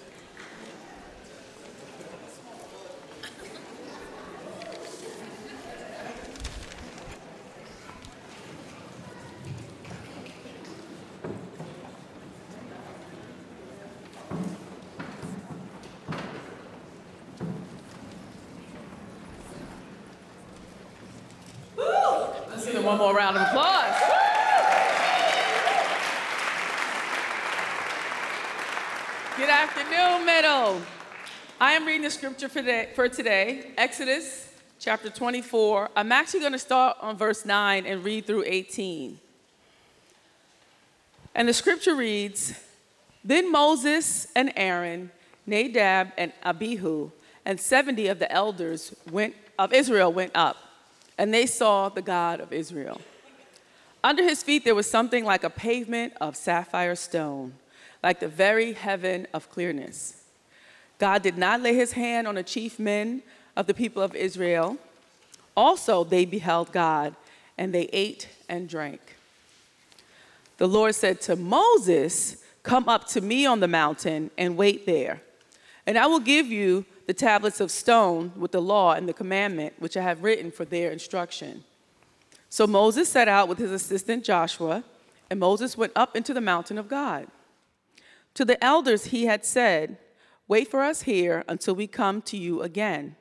One 22.82 22.97
more 22.97 23.13
round 23.13 23.36
of 23.36 23.41
applause. 23.41 24.16
Good 29.38 29.49
afternoon, 29.49 30.26
Middle. 30.26 30.82
I 31.59 31.74
am 31.74 31.86
reading 31.86 32.03
the 32.03 32.09
scripture 32.38 32.53
for 32.53 32.61
today, 32.61 32.89
for 32.95 33.07
today, 33.07 33.71
Exodus 33.77 34.51
chapter 34.77 35.09
24. 35.09 35.91
I'm 35.95 36.11
actually 36.11 36.41
going 36.41 36.51
to 36.51 36.59
start 36.59 36.97
on 36.99 37.15
verse 37.15 37.45
9 37.45 37.86
and 37.86 38.03
read 38.03 38.27
through 38.27 38.43
18. 38.45 39.17
And 41.33 41.47
the 41.47 41.53
scripture 41.53 41.95
reads 41.95 42.59
Then 43.23 43.49
Moses 43.49 44.27
and 44.36 44.51
Aaron, 44.57 45.11
Nadab 45.45 46.09
and 46.17 46.33
Abihu, 46.43 47.11
and 47.45 47.57
70 47.57 48.07
of 48.07 48.19
the 48.19 48.29
elders 48.29 48.93
went, 49.09 49.33
of 49.57 49.71
Israel 49.71 50.11
went 50.11 50.33
up, 50.36 50.57
and 51.17 51.33
they 51.33 51.45
saw 51.45 51.88
the 51.88 52.01
God 52.01 52.41
of 52.41 52.51
Israel. 52.51 52.99
Under 54.03 54.23
his 54.23 54.43
feet 54.43 54.65
there 54.65 54.75
was 54.75 54.89
something 54.89 55.23
like 55.23 55.45
a 55.45 55.49
pavement 55.49 56.11
of 56.19 56.36
sapphire 56.36 56.95
stone, 56.95 57.53
like 58.03 58.19
the 58.19 58.27
very 58.27 58.73
heaven 58.73 59.25
of 59.33 59.49
clearness. 59.49 60.24
God 60.98 61.22
did 61.22 61.38
not 61.38 61.62
lay 61.62 61.76
his 61.76 61.93
hand 61.93 62.28
on 62.28 62.36
the 62.36 62.43
chief 62.43 62.80
men 62.80 63.22
of 63.56 63.68
the 63.68 63.74
people 63.74 64.02
of 64.02 64.16
Israel. 64.16 64.78
Also, 65.56 66.04
they 66.04 66.26
beheld 66.26 66.72
God, 66.72 67.16
and 67.58 67.74
they 67.74 67.89
ate 67.93 68.28
and 68.50 68.68
drank. 68.68 69.16
The 70.58 70.68
Lord 70.68 70.96
said 70.96 71.22
to 71.22 71.36
Moses, 71.36 72.43
Come 72.64 72.89
up 72.89 73.08
to 73.10 73.22
me 73.22 73.46
on 73.46 73.60
the 73.60 73.68
mountain 73.68 74.32
and 74.38 74.58
wait 74.58 74.86
there. 74.86 75.22
And 75.86 75.98
I 75.98 76.08
will 76.08 76.20
give 76.20 76.48
you 76.48 76.86
the 77.06 77.14
tablets 77.14 77.60
of 77.60 77.70
stone 77.70 78.32
with 78.36 78.52
the 78.52 78.62
law 78.62 78.93
and 78.93 79.08
the 79.08 79.14
commandment 79.14 79.76
which 79.78 79.96
I 79.96 80.02
have 80.02 80.24
written 80.24 80.50
for 80.50 80.66
their 80.66 80.91
instruction. 80.91 81.64
So 82.50 82.66
Moses 82.66 83.08
set 83.08 83.28
out 83.28 83.48
with 83.48 83.60
his 83.60 83.72
assistant 83.72 84.24
Joshua, 84.24 84.84
and 85.30 85.39
Moses 85.39 85.78
went 85.78 85.91
up 85.96 86.16
into 86.16 86.34
the 86.34 86.41
mountain 86.41 86.78
of 86.78 86.88
God. 86.88 87.28
To 88.36 88.46
the 88.46 88.62
elders 88.64 89.06
he 89.06 89.26
had 89.26 89.46
said, 89.46 89.98
Wait 90.48 90.70
for 90.70 90.84
us 90.84 91.04
here 91.04 91.43
until 91.48 91.74
we 91.74 91.88
come 91.88 92.22
to 92.22 92.38
you 92.38 92.62
again. 92.62 93.16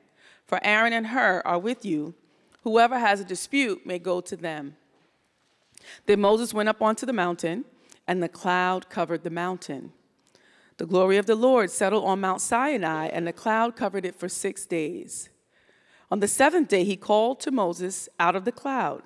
For 0.45 0.59
Aaron 0.63 0.93
and 0.93 1.07
Hur 1.07 1.41
are 1.43 1.57
with 1.57 1.83
you. 1.83 2.13
Whoever 2.63 2.99
has 2.99 3.19
a 3.19 3.25
dispute 3.25 3.85
may 3.85 3.99
go 3.99 4.21
to 4.21 4.35
them. 4.35 4.75
Then 6.05 6.21
Moses 6.21 6.53
went 6.53 6.69
up 6.69 6.81
onto 6.81 7.05
the 7.05 7.13
mountain, 7.13 7.65
and 8.07 8.21
the 8.21 8.29
cloud 8.29 8.89
covered 8.89 9.23
the 9.23 9.29
mountain. 9.29 9.91
The 10.77 10.85
glory 10.85 11.17
of 11.17 11.25
the 11.25 11.35
Lord 11.35 11.71
settled 11.71 12.05
on 12.05 12.21
Mount 12.21 12.41
Sinai, 12.41 13.07
and 13.07 13.25
the 13.25 13.33
cloud 13.33 13.75
covered 13.75 14.05
it 14.05 14.15
for 14.15 14.29
six 14.29 14.65
days. 14.65 15.29
On 16.11 16.19
the 16.19 16.27
seventh 16.27 16.67
day, 16.67 16.83
he 16.83 16.95
called 16.95 17.39
to 17.41 17.51
Moses 17.51 18.07
out 18.19 18.35
of 18.35 18.45
the 18.45 18.51
cloud. 18.51 19.03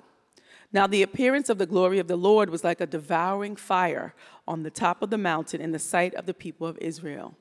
Now, 0.72 0.86
the 0.86 1.02
appearance 1.02 1.48
of 1.48 1.58
the 1.58 1.66
glory 1.66 1.98
of 1.98 2.06
the 2.06 2.16
Lord 2.16 2.50
was 2.50 2.64
like 2.64 2.80
a 2.80 2.86
devouring 2.86 3.56
fire 3.56 4.14
on 4.46 4.62
the 4.62 4.70
top 4.70 5.02
of 5.02 5.10
the 5.10 5.18
mountain 5.18 5.60
in 5.60 5.72
the 5.72 5.78
sight 5.78 6.14
of 6.14 6.26
the 6.26 6.34
people 6.34 6.66
of 6.66 6.78
Israel. 6.78 7.34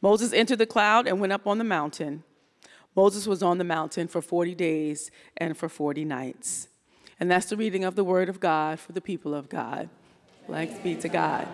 Moses 0.00 0.32
entered 0.32 0.58
the 0.58 0.66
cloud 0.66 1.06
and 1.06 1.20
went 1.20 1.32
up 1.32 1.46
on 1.46 1.58
the 1.58 1.64
mountain. 1.64 2.22
Moses 2.94 3.26
was 3.26 3.42
on 3.42 3.58
the 3.58 3.64
mountain 3.64 4.08
for 4.08 4.22
40 4.22 4.54
days 4.54 5.10
and 5.36 5.56
for 5.56 5.68
40 5.68 6.04
nights. 6.04 6.68
And 7.20 7.30
that's 7.30 7.46
the 7.46 7.56
reading 7.56 7.84
of 7.84 7.94
the 7.94 8.04
word 8.04 8.28
of 8.28 8.40
God 8.40 8.78
for 8.78 8.92
the 8.92 9.00
people 9.00 9.34
of 9.34 9.48
God. 9.48 9.88
Thanks 10.48 10.78
be 10.78 10.94
to 10.96 11.08
God. 11.08 11.48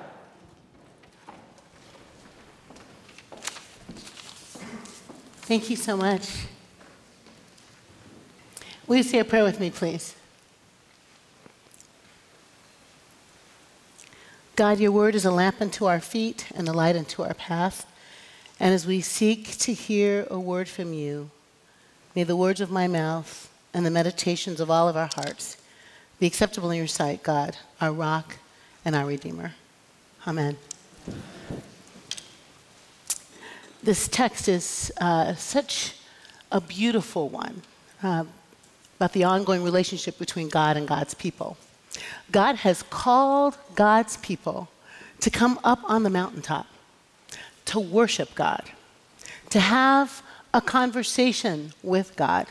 Thank 5.43 5.71
you 5.71 5.77
so 5.77 5.97
much. 5.97 6.47
Will 8.87 8.97
you 8.97 9.03
say 9.03 9.19
a 9.19 9.25
prayer 9.25 9.45
with 9.45 9.59
me, 9.61 9.71
please? 9.71 10.15
God, 14.55 14.81
your 14.81 14.93
word 14.93 15.15
is 15.15 15.25
a 15.25 15.31
lamp 15.31 15.61
unto 15.61 15.87
our 15.87 16.01
feet 16.01 16.47
and 16.55 16.69
a 16.69 16.73
light 16.73 16.95
unto 16.95 17.23
our 17.23 17.35
path. 17.35 17.87
And 18.63 18.73
as 18.73 18.87
we 18.87 19.01
seek 19.01 19.59
to 19.59 19.73
hear 19.75 20.25
a 20.31 20.39
word 20.39 20.69
from 20.69 20.93
you, 20.93 21.31
may 22.15 22.23
the 22.23 22.37
words 22.37 22.61
of 22.61 22.71
my 22.71 22.87
mouth 22.87 23.53
and 23.75 23.85
the 23.85 23.91
meditations 23.91 24.61
of 24.61 24.71
all 24.71 24.89
of 24.89 24.97
our 24.97 25.11
hearts 25.17 25.57
be 26.21 26.29
acceptable 26.29 26.71
in 26.71 26.79
your 26.79 26.87
sight, 26.87 27.25
God, 27.25 27.57
our 27.81 27.91
rock 27.91 28.37
and 28.85 28.95
our 28.95 29.05
redeemer. 29.05 29.55
Amen. 30.29 30.57
This 33.83 34.07
text 34.07 34.47
is 34.47 34.93
uh, 35.01 35.35
such 35.35 35.97
a 36.53 36.61
beautiful 36.61 37.29
one 37.29 37.63
uh, 38.01 38.27
about 38.97 39.13
the 39.13 39.25
ongoing 39.25 39.65
relationship 39.65 40.21
between 40.21 40.49
God 40.49 40.77
and 40.77 40.87
God's 40.87 41.15
people. 41.15 41.57
God 42.31 42.55
has 42.59 42.85
called 42.85 43.59
God's 43.75 44.19
people 44.19 44.69
to 45.19 45.31
come 45.31 45.59
up 45.65 45.81
on 45.83 46.05
the 46.05 46.11
mountaintop, 46.11 46.67
to 47.73 47.81
worship 47.81 48.35
God, 48.35 48.71
to 49.49 49.59
have 49.59 50.23
a 50.53 50.61
conversation 50.61 51.73
with 51.83 52.15
God, 52.17 52.47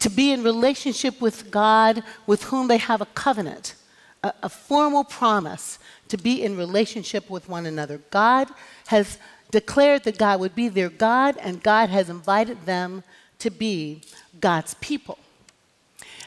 to 0.00 0.10
be 0.10 0.32
in 0.32 0.42
relationship 0.42 1.20
with 1.20 1.52
God 1.52 2.02
with 2.26 2.42
whom 2.44 2.66
they 2.66 2.78
have 2.78 3.00
a 3.00 3.06
covenant, 3.06 3.76
a, 4.24 4.32
a 4.42 4.48
formal 4.48 5.04
promise 5.04 5.78
to 6.08 6.16
be 6.16 6.42
in 6.42 6.56
relationship 6.56 7.30
with 7.30 7.48
one 7.48 7.66
another. 7.66 8.00
God 8.10 8.48
has 8.88 9.16
declared 9.52 10.02
that 10.04 10.18
God 10.18 10.40
would 10.40 10.56
be 10.56 10.68
their 10.68 10.90
God, 10.90 11.36
and 11.40 11.62
God 11.62 11.88
has 11.88 12.10
invited 12.10 12.66
them 12.66 13.04
to 13.38 13.48
be 13.48 14.02
God's 14.40 14.74
people. 14.74 15.18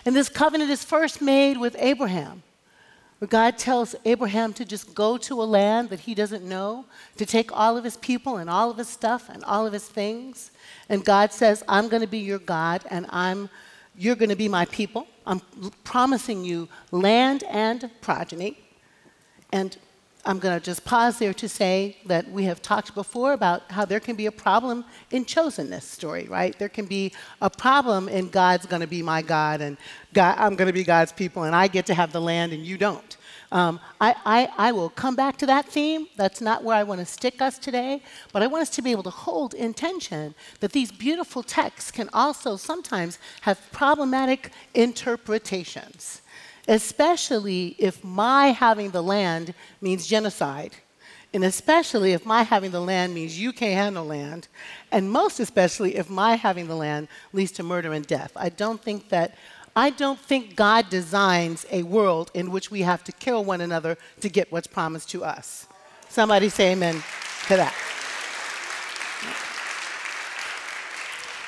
And 0.05 0.15
this 0.15 0.29
covenant 0.29 0.71
is 0.71 0.85
first 0.85 1.21
made 1.21 1.57
with 1.57 1.75
Abraham, 1.79 2.43
where 3.21 3.27
God 3.27 3.55
tells 3.55 3.95
Abraham 4.03 4.51
to 4.53 4.65
just 4.65 4.95
go 4.95 5.15
to 5.15 5.43
a 5.43 5.45
land 5.45 5.91
that 5.91 5.99
he 5.99 6.15
doesn't 6.15 6.43
know, 6.43 6.85
to 7.17 7.25
take 7.25 7.55
all 7.55 7.77
of 7.77 7.83
his 7.83 7.95
people 7.97 8.37
and 8.37 8.49
all 8.49 8.71
of 8.71 8.77
his 8.77 8.87
stuff 8.87 9.29
and 9.29 9.43
all 9.43 9.67
of 9.67 9.73
his 9.73 9.87
things. 9.87 10.49
And 10.89 11.05
God 11.05 11.31
says, 11.31 11.63
I'm 11.67 11.87
going 11.87 12.01
to 12.01 12.07
be 12.07 12.17
your 12.17 12.39
God, 12.39 12.83
and 12.89 13.05
I'm, 13.11 13.47
you're 13.95 14.15
going 14.15 14.29
to 14.31 14.35
be 14.35 14.47
my 14.47 14.65
people. 14.65 15.05
I'm 15.27 15.39
promising 15.83 16.43
you 16.43 16.67
land 16.89 17.43
and 17.43 17.91
progeny. 18.01 18.57
And 19.51 19.77
I'm 20.23 20.37
going 20.37 20.57
to 20.57 20.63
just 20.63 20.85
pause 20.85 21.17
there 21.17 21.33
to 21.33 21.49
say 21.49 21.97
that 22.05 22.29
we 22.29 22.43
have 22.43 22.61
talked 22.61 22.93
before 22.93 23.33
about 23.33 23.63
how 23.71 23.85
there 23.85 23.99
can 23.99 24.15
be 24.15 24.27
a 24.27 24.31
problem 24.31 24.85
in 25.09 25.25
chosenness 25.25 25.81
story, 25.81 26.27
right? 26.29 26.57
There 26.59 26.69
can 26.69 26.85
be 26.85 27.13
a 27.41 27.49
problem 27.49 28.07
in 28.07 28.29
God's 28.29 28.67
going 28.67 28.81
to 28.81 28.87
be 28.87 29.01
my 29.01 29.23
God 29.23 29.61
and 29.61 29.77
God, 30.13 30.35
I'm 30.37 30.55
going 30.55 30.67
to 30.67 30.73
be 30.73 30.83
God's 30.83 31.11
people 31.11 31.43
and 31.43 31.55
I 31.55 31.67
get 31.67 31.87
to 31.87 31.95
have 31.95 32.11
the 32.11 32.21
land 32.21 32.53
and 32.53 32.63
you 32.63 32.77
don't. 32.77 33.17
Um, 33.51 33.79
I, 33.99 34.15
I, 34.25 34.69
I 34.69 34.71
will 34.71 34.89
come 34.89 35.15
back 35.15 35.37
to 35.37 35.45
that 35.47 35.65
theme. 35.65 36.07
That's 36.15 36.39
not 36.39 36.63
where 36.63 36.75
I 36.75 36.83
want 36.83 36.99
to 36.99 37.05
stick 37.05 37.41
us 37.41 37.57
today, 37.57 38.01
but 38.31 38.43
I 38.43 38.47
want 38.47 38.61
us 38.61 38.69
to 38.71 38.81
be 38.81 38.91
able 38.91 39.03
to 39.03 39.09
hold 39.09 39.53
intention 39.55 40.35
that 40.59 40.71
these 40.71 40.91
beautiful 40.91 41.43
texts 41.43 41.91
can 41.91 42.09
also 42.13 42.55
sometimes 42.55 43.19
have 43.41 43.59
problematic 43.71 44.51
interpretations 44.73 46.21
especially 46.71 47.75
if 47.77 48.01
my 48.01 48.47
having 48.47 48.91
the 48.91 49.03
land 49.03 49.53
means 49.81 50.07
genocide. 50.07 50.73
And 51.33 51.43
especially 51.43 52.13
if 52.13 52.25
my 52.25 52.43
having 52.43 52.71
the 52.71 52.79
land 52.79 53.13
means 53.13 53.37
you 53.37 53.51
can't 53.51 53.73
handle 53.73 54.05
land. 54.05 54.47
And 54.89 55.11
most 55.11 55.41
especially 55.41 55.97
if 55.97 56.09
my 56.09 56.35
having 56.35 56.67
the 56.67 56.75
land 56.75 57.09
leads 57.33 57.51
to 57.53 57.63
murder 57.63 57.91
and 57.91 58.07
death. 58.07 58.31
I 58.37 58.47
don't 58.47 58.81
think 58.81 59.09
that 59.09 59.35
I 59.75 59.89
don't 59.89 60.19
think 60.19 60.55
God 60.55 60.89
designs 60.89 61.65
a 61.71 61.83
world 61.83 62.31
in 62.33 62.51
which 62.51 62.71
we 62.71 62.81
have 62.81 63.03
to 63.05 63.11
kill 63.11 63.43
one 63.43 63.61
another 63.61 63.97
to 64.21 64.29
get 64.29 64.51
what's 64.51 64.67
promised 64.67 65.09
to 65.11 65.23
us. 65.25 65.67
Somebody 66.07 66.47
say 66.49 66.71
amen 66.71 67.03
to 67.47 67.55
that. 67.57 67.73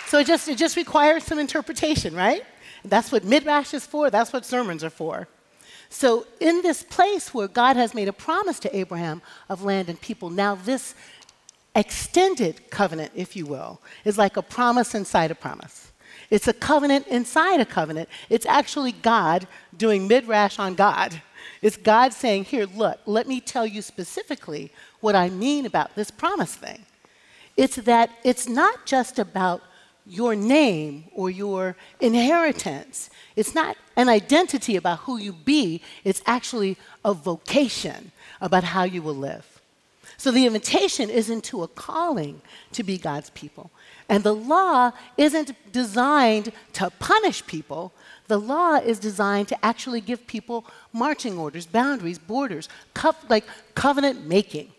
So 0.08 0.20
it 0.20 0.28
just, 0.28 0.48
it 0.48 0.58
just 0.58 0.76
requires 0.78 1.24
some 1.24 1.40
interpretation, 1.40 2.14
right? 2.14 2.46
That's 2.84 3.12
what 3.12 3.24
Midrash 3.24 3.74
is 3.74 3.86
for, 3.86 4.10
that's 4.10 4.34
what 4.34 4.46
sermons 4.46 4.84
are 4.84 4.90
for. 4.90 5.28
So, 5.90 6.26
in 6.40 6.62
this 6.64 6.82
place 6.82 7.34
where 7.34 7.48
God 7.48 7.76
has 7.76 7.94
made 7.94 8.08
a 8.08 8.14
promise 8.14 8.60
to 8.62 8.76
Abraham 8.76 9.22
of 9.48 9.64
land 9.64 9.90
and 9.90 10.02
people, 10.02 10.30
now 10.30 10.56
this 10.56 10.96
extended 11.76 12.70
covenant, 12.70 13.12
if 13.16 13.36
you 13.36 13.46
will, 13.46 13.80
is 14.04 14.18
like 14.18 14.36
a 14.36 14.42
promise 14.42 14.96
inside 14.96 15.32
a 15.32 15.36
promise. 15.36 15.92
It's 16.30 16.48
a 16.48 16.54
covenant 16.54 17.08
inside 17.08 17.60
a 17.60 17.66
covenant. 17.66 18.10
It's 18.30 18.46
actually 18.46 18.92
God 18.92 19.48
doing 19.76 20.08
midrash 20.08 20.58
on 20.58 20.76
God. 20.76 21.22
It's 21.62 21.78
God 21.78 22.12
saying, 22.12 22.46
Here, 22.46 22.66
look, 22.66 23.00
let 23.06 23.28
me 23.28 23.40
tell 23.40 23.68
you 23.68 23.82
specifically 23.82 24.72
what 25.00 25.16
I 25.16 25.30
mean 25.30 25.66
about 25.66 25.96
this 25.96 26.12
promise 26.12 26.56
thing. 26.56 26.86
It's 27.56 27.76
that 27.76 28.10
it's 28.24 28.48
not 28.48 28.86
just 28.86 29.20
about 29.20 29.62
your 30.06 30.36
name 30.36 31.06
or 31.14 31.30
your 31.30 31.76
inheritance. 31.99 33.10
It's 33.36 33.56
not 33.56 33.78
an 33.95 34.10
identity 34.10 34.76
about 34.76 34.99
who 34.99 35.18
you 35.18 35.34
be, 35.34 35.82
it's 36.04 36.22
actually 36.26 36.78
a 37.06 37.14
vocation 37.14 38.12
about 38.41 38.64
how 38.64 38.84
you 38.84 39.01
will 39.01 39.16
live. 39.16 39.62
So 40.18 40.32
the 40.32 40.45
invitation 40.45 41.10
is 41.10 41.30
into 41.30 41.64
a 41.64 41.68
calling 41.68 42.41
to 42.74 42.84
be 42.84 42.97
God's 42.97 43.30
people. 43.32 43.72
And 44.10 44.24
the 44.24 44.36
law 44.36 44.91
isn't 45.18 45.51
designed 45.72 46.51
to 46.74 46.89
punish 46.99 47.45
people. 47.45 47.93
The 48.28 48.39
law 48.39 48.76
is 48.76 48.99
designed 48.99 49.47
to 49.49 49.66
actually 49.66 50.01
give 50.01 50.28
people 50.28 50.66
marching 50.91 51.38
orders, 51.38 51.66
boundaries, 51.66 52.20
borders, 52.20 52.70
like 53.30 53.45
covenant 53.76 54.28
making. 54.28 54.72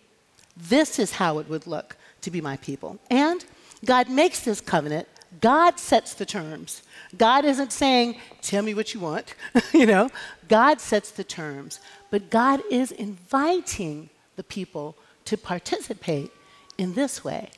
This 0.57 0.99
is 0.99 1.12
how 1.12 1.39
it 1.39 1.49
would 1.49 1.66
look 1.66 1.97
to 2.22 2.31
be 2.31 2.41
my 2.41 2.57
people. 2.59 2.99
And 3.11 3.45
God 3.85 4.09
makes 4.09 4.41
this 4.41 4.61
covenant. 4.61 5.09
God 5.41 5.78
sets 5.78 6.14
the 6.14 6.26
terms. 6.26 6.82
God 7.16 7.45
isn't 7.45 7.72
saying, 7.72 8.16
tell 8.43 8.62
me 8.62 8.74
what 8.74 8.95
you 8.95 9.01
want, 9.01 9.35
you 9.72 9.87
know. 9.87 10.11
God 10.49 10.80
sets 10.80 11.11
the 11.11 11.24
terms. 11.24 11.80
But 12.11 12.30
God 12.30 12.62
is 12.70 12.93
inviting 12.93 14.11
the 14.37 14.45
people 14.45 14.97
to 15.24 15.37
participate 15.37 16.30
in 16.76 16.95
this 16.95 17.24
way. 17.24 17.51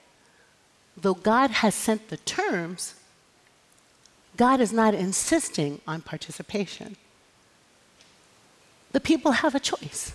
Though 0.96 1.14
God 1.14 1.50
has 1.50 1.74
sent 1.74 2.08
the 2.08 2.16
terms, 2.18 2.94
God 4.36 4.60
is 4.60 4.72
not 4.72 4.94
insisting 4.94 5.80
on 5.86 6.00
participation. 6.02 6.96
The 8.92 9.00
people 9.00 9.32
have 9.32 9.54
a 9.54 9.60
choice 9.60 10.12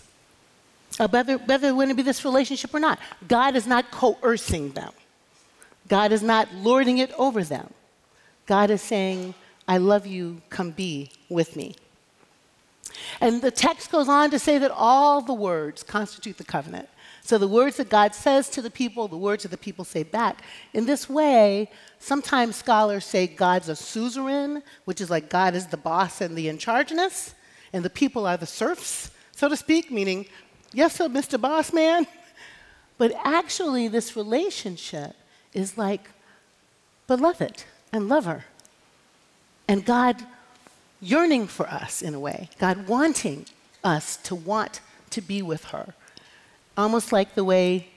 whether, 0.98 1.38
whether 1.38 1.68
they 1.68 1.72
want 1.72 1.90
to 1.90 1.96
be 1.96 2.04
this 2.04 2.26
relationship 2.26 2.74
or 2.74 2.80
not. 2.80 3.00
God 3.28 3.56
is 3.56 3.68
not 3.68 3.92
coercing 3.92 4.72
them, 4.72 4.92
God 5.92 6.14
is 6.14 6.24
not 6.24 6.54
lording 6.54 7.00
it 7.00 7.12
over 7.18 7.44
them. 7.44 7.70
God 8.46 8.70
is 8.72 8.82
saying, 8.82 9.34
I 9.68 9.78
love 9.78 10.08
you, 10.08 10.42
come 10.50 10.72
be 10.72 11.12
with 11.28 11.58
me. 11.58 11.76
And 13.20 13.42
the 13.42 13.52
text 13.52 13.92
goes 13.92 14.08
on 14.08 14.32
to 14.32 14.40
say 14.40 14.58
that 14.58 14.72
all 14.72 15.20
the 15.20 15.34
words 15.34 15.84
constitute 15.84 16.38
the 16.38 16.46
covenant. 16.46 16.88
So 17.24 17.38
the 17.38 17.46
words 17.46 17.76
that 17.76 17.90
God 17.90 18.16
says 18.16 18.48
to 18.52 18.62
the 18.62 18.72
people, 18.72 19.10
the 19.10 19.18
words 19.18 19.44
that 19.44 19.50
the 19.50 19.58
people 19.58 19.84
say 19.84 20.04
back. 20.04 20.46
In 20.74 20.86
this 20.86 21.10
way, 21.10 21.70
sometimes 22.00 22.56
scholars 22.56 23.04
say 23.04 23.28
God's 23.28 23.68
a 23.68 23.76
suzerain, 23.76 24.64
which 24.86 25.02
is 25.02 25.10
like 25.10 25.30
God 25.30 25.56
is 25.56 25.68
the 25.68 25.76
boss 25.76 26.22
and 26.22 26.38
the 26.38 26.48
in 26.48 26.58
chargeness, 26.58 27.36
and 27.74 27.84
the 27.84 27.90
people 27.90 28.26
are 28.26 28.38
the 28.38 28.46
serfs, 28.46 29.12
so 29.34 29.50
to 29.50 29.58
speak, 29.58 29.92
meaning, 29.92 30.26
yes, 30.72 30.96
sir, 30.96 31.10
Mr. 31.10 31.40
Boss 31.40 31.74
Man. 31.74 32.08
But 32.98 33.14
actually, 33.26 33.88
this 33.88 34.16
relationship 34.16 35.16
is 35.54 35.78
like 35.78 36.10
beloved 37.08 37.64
and 37.92 38.08
lover. 38.08 38.46
And 39.68 39.86
God 39.86 40.24
yearning 41.02 41.48
for 41.48 41.68
us 41.68 42.02
in 42.02 42.14
a 42.14 42.20
way, 42.20 42.50
God 42.60 42.88
wanting 42.88 43.46
us 43.84 44.18
to 44.18 44.36
want 44.36 44.82
to 45.10 45.22
be 45.22 45.42
with 45.42 45.66
her. 45.66 45.94
Almost 46.78 47.12
like 47.12 47.36
the 47.36 47.44
way 47.44 47.88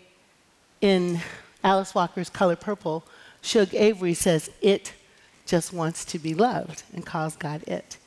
in 0.81 1.21
Alice 1.63 1.95
Walker's 1.95 2.31
Color 2.31 2.57
Purple, 2.57 3.05
Shug 3.41 3.75
Avery 3.75 4.15
says, 4.15 4.51
It 4.61 4.93
just 5.47 5.73
wants 5.73 6.05
to 6.07 6.19
be 6.19 6.35
loved 6.35 6.83
and 6.93 7.05
calls 7.05 7.37
God 7.37 7.63
it. 7.65 7.99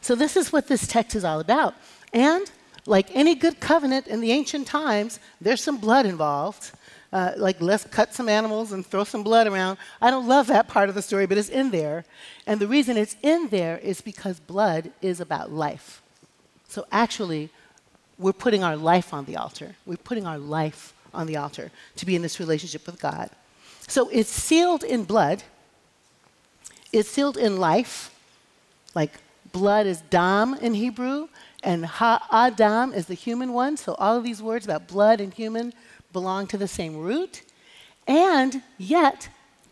So, 0.00 0.14
this 0.14 0.36
is 0.36 0.52
what 0.52 0.68
this 0.68 0.86
text 0.86 1.16
is 1.16 1.24
all 1.24 1.40
about. 1.40 1.74
And 2.12 2.50
like 2.86 3.14
any 3.14 3.34
good 3.34 3.60
covenant 3.60 4.08
in 4.08 4.20
the 4.20 4.32
ancient 4.32 4.66
times, 4.66 5.20
there's 5.40 5.62
some 5.62 5.78
blood 5.78 6.06
involved. 6.06 6.72
Uh, 7.12 7.32
like, 7.36 7.60
let's 7.60 7.84
cut 7.84 8.14
some 8.14 8.28
animals 8.28 8.72
and 8.72 8.86
throw 8.86 9.04
some 9.04 9.22
blood 9.22 9.46
around. 9.46 9.76
I 10.00 10.10
don't 10.10 10.26
love 10.26 10.46
that 10.46 10.66
part 10.66 10.88
of 10.88 10.94
the 10.94 11.02
story, 11.02 11.26
but 11.26 11.36
it's 11.36 11.50
in 11.50 11.70
there. 11.70 12.06
And 12.46 12.58
the 12.58 12.66
reason 12.66 12.96
it's 12.96 13.16
in 13.22 13.48
there 13.48 13.76
is 13.78 14.00
because 14.00 14.40
blood 14.40 14.90
is 15.02 15.20
about 15.20 15.52
life. 15.52 16.00
So, 16.68 16.86
actually, 16.90 17.50
we're 18.18 18.32
putting 18.32 18.64
our 18.64 18.76
life 18.76 19.12
on 19.12 19.26
the 19.26 19.36
altar. 19.36 19.76
We're 19.84 19.98
putting 19.98 20.26
our 20.26 20.38
life 20.38 20.94
on 21.12 21.26
the 21.26 21.36
altar 21.36 21.70
to 21.96 22.06
be 22.06 22.16
in 22.16 22.22
this 22.22 22.40
relationship 22.40 22.86
with 22.86 22.98
God. 22.98 23.28
So, 23.88 24.08
it's 24.08 24.30
sealed 24.30 24.82
in 24.82 25.04
blood, 25.04 25.42
it's 26.94 27.10
sealed 27.10 27.36
in 27.36 27.58
life. 27.58 28.08
Like, 28.94 29.12
blood 29.52 29.86
is 29.86 30.00
dam 30.00 30.54
in 30.54 30.72
Hebrew, 30.72 31.28
and 31.62 31.84
ha 31.84 32.26
adam 32.32 32.94
is 32.94 33.04
the 33.04 33.14
human 33.14 33.52
one. 33.52 33.76
So, 33.76 33.94
all 33.96 34.16
of 34.16 34.24
these 34.24 34.42
words 34.42 34.64
about 34.64 34.88
blood 34.88 35.20
and 35.20 35.32
human 35.34 35.74
belong 36.12 36.46
to 36.48 36.58
the 36.58 36.68
same 36.68 36.96
root. 36.96 37.42
And 38.06 38.62
yet, 38.78 39.28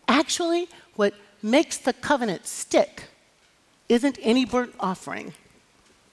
actually, 0.08 0.68
what 0.94 1.14
makes 1.42 1.78
the 1.78 1.92
covenant 1.92 2.46
stick 2.46 3.04
isn't 3.88 4.18
any 4.22 4.44
burnt 4.44 4.74
offering 4.78 5.32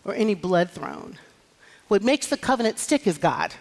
or 0.04 0.16
any 0.16 0.34
blood 0.34 0.72
thrown. 0.72 1.18
What 1.88 2.04
makes 2.04 2.28
the 2.28 2.38
covenant 2.38 2.80
stick 2.80 3.06
is 3.06 3.18
God. 3.18 3.54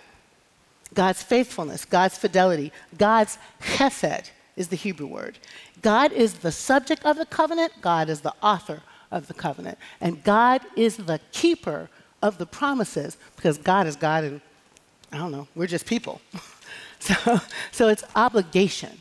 God's 0.94 1.22
faithfulness, 1.22 1.84
God's 1.84 2.16
fidelity, 2.16 2.72
God's 2.96 3.38
chesed 3.60 4.30
is 4.56 4.68
the 4.68 4.76
Hebrew 4.76 5.06
word. 5.06 5.38
God 5.82 6.12
is 6.12 6.34
the 6.34 6.52
subject 6.52 7.04
of 7.04 7.16
the 7.16 7.26
covenant, 7.26 7.72
God 7.82 8.08
is 8.08 8.22
the 8.22 8.34
author 8.42 8.82
of 9.10 9.28
the 9.28 9.34
covenant. 9.34 9.78
And 10.00 10.24
God 10.24 10.62
is 10.76 10.96
the 10.96 11.20
keeper 11.32 11.90
of 12.22 12.38
the 12.38 12.46
promises 12.46 13.16
because 13.36 13.58
God 13.58 13.86
is 13.86 13.96
God 13.96 14.24
and 14.24 14.40
I 15.12 15.18
don't 15.18 15.32
know, 15.32 15.46
we're 15.54 15.66
just 15.66 15.86
people. 15.86 16.20
so, 17.06 17.40
so 17.70 17.88
it's 17.88 18.04
obligation. 18.14 18.98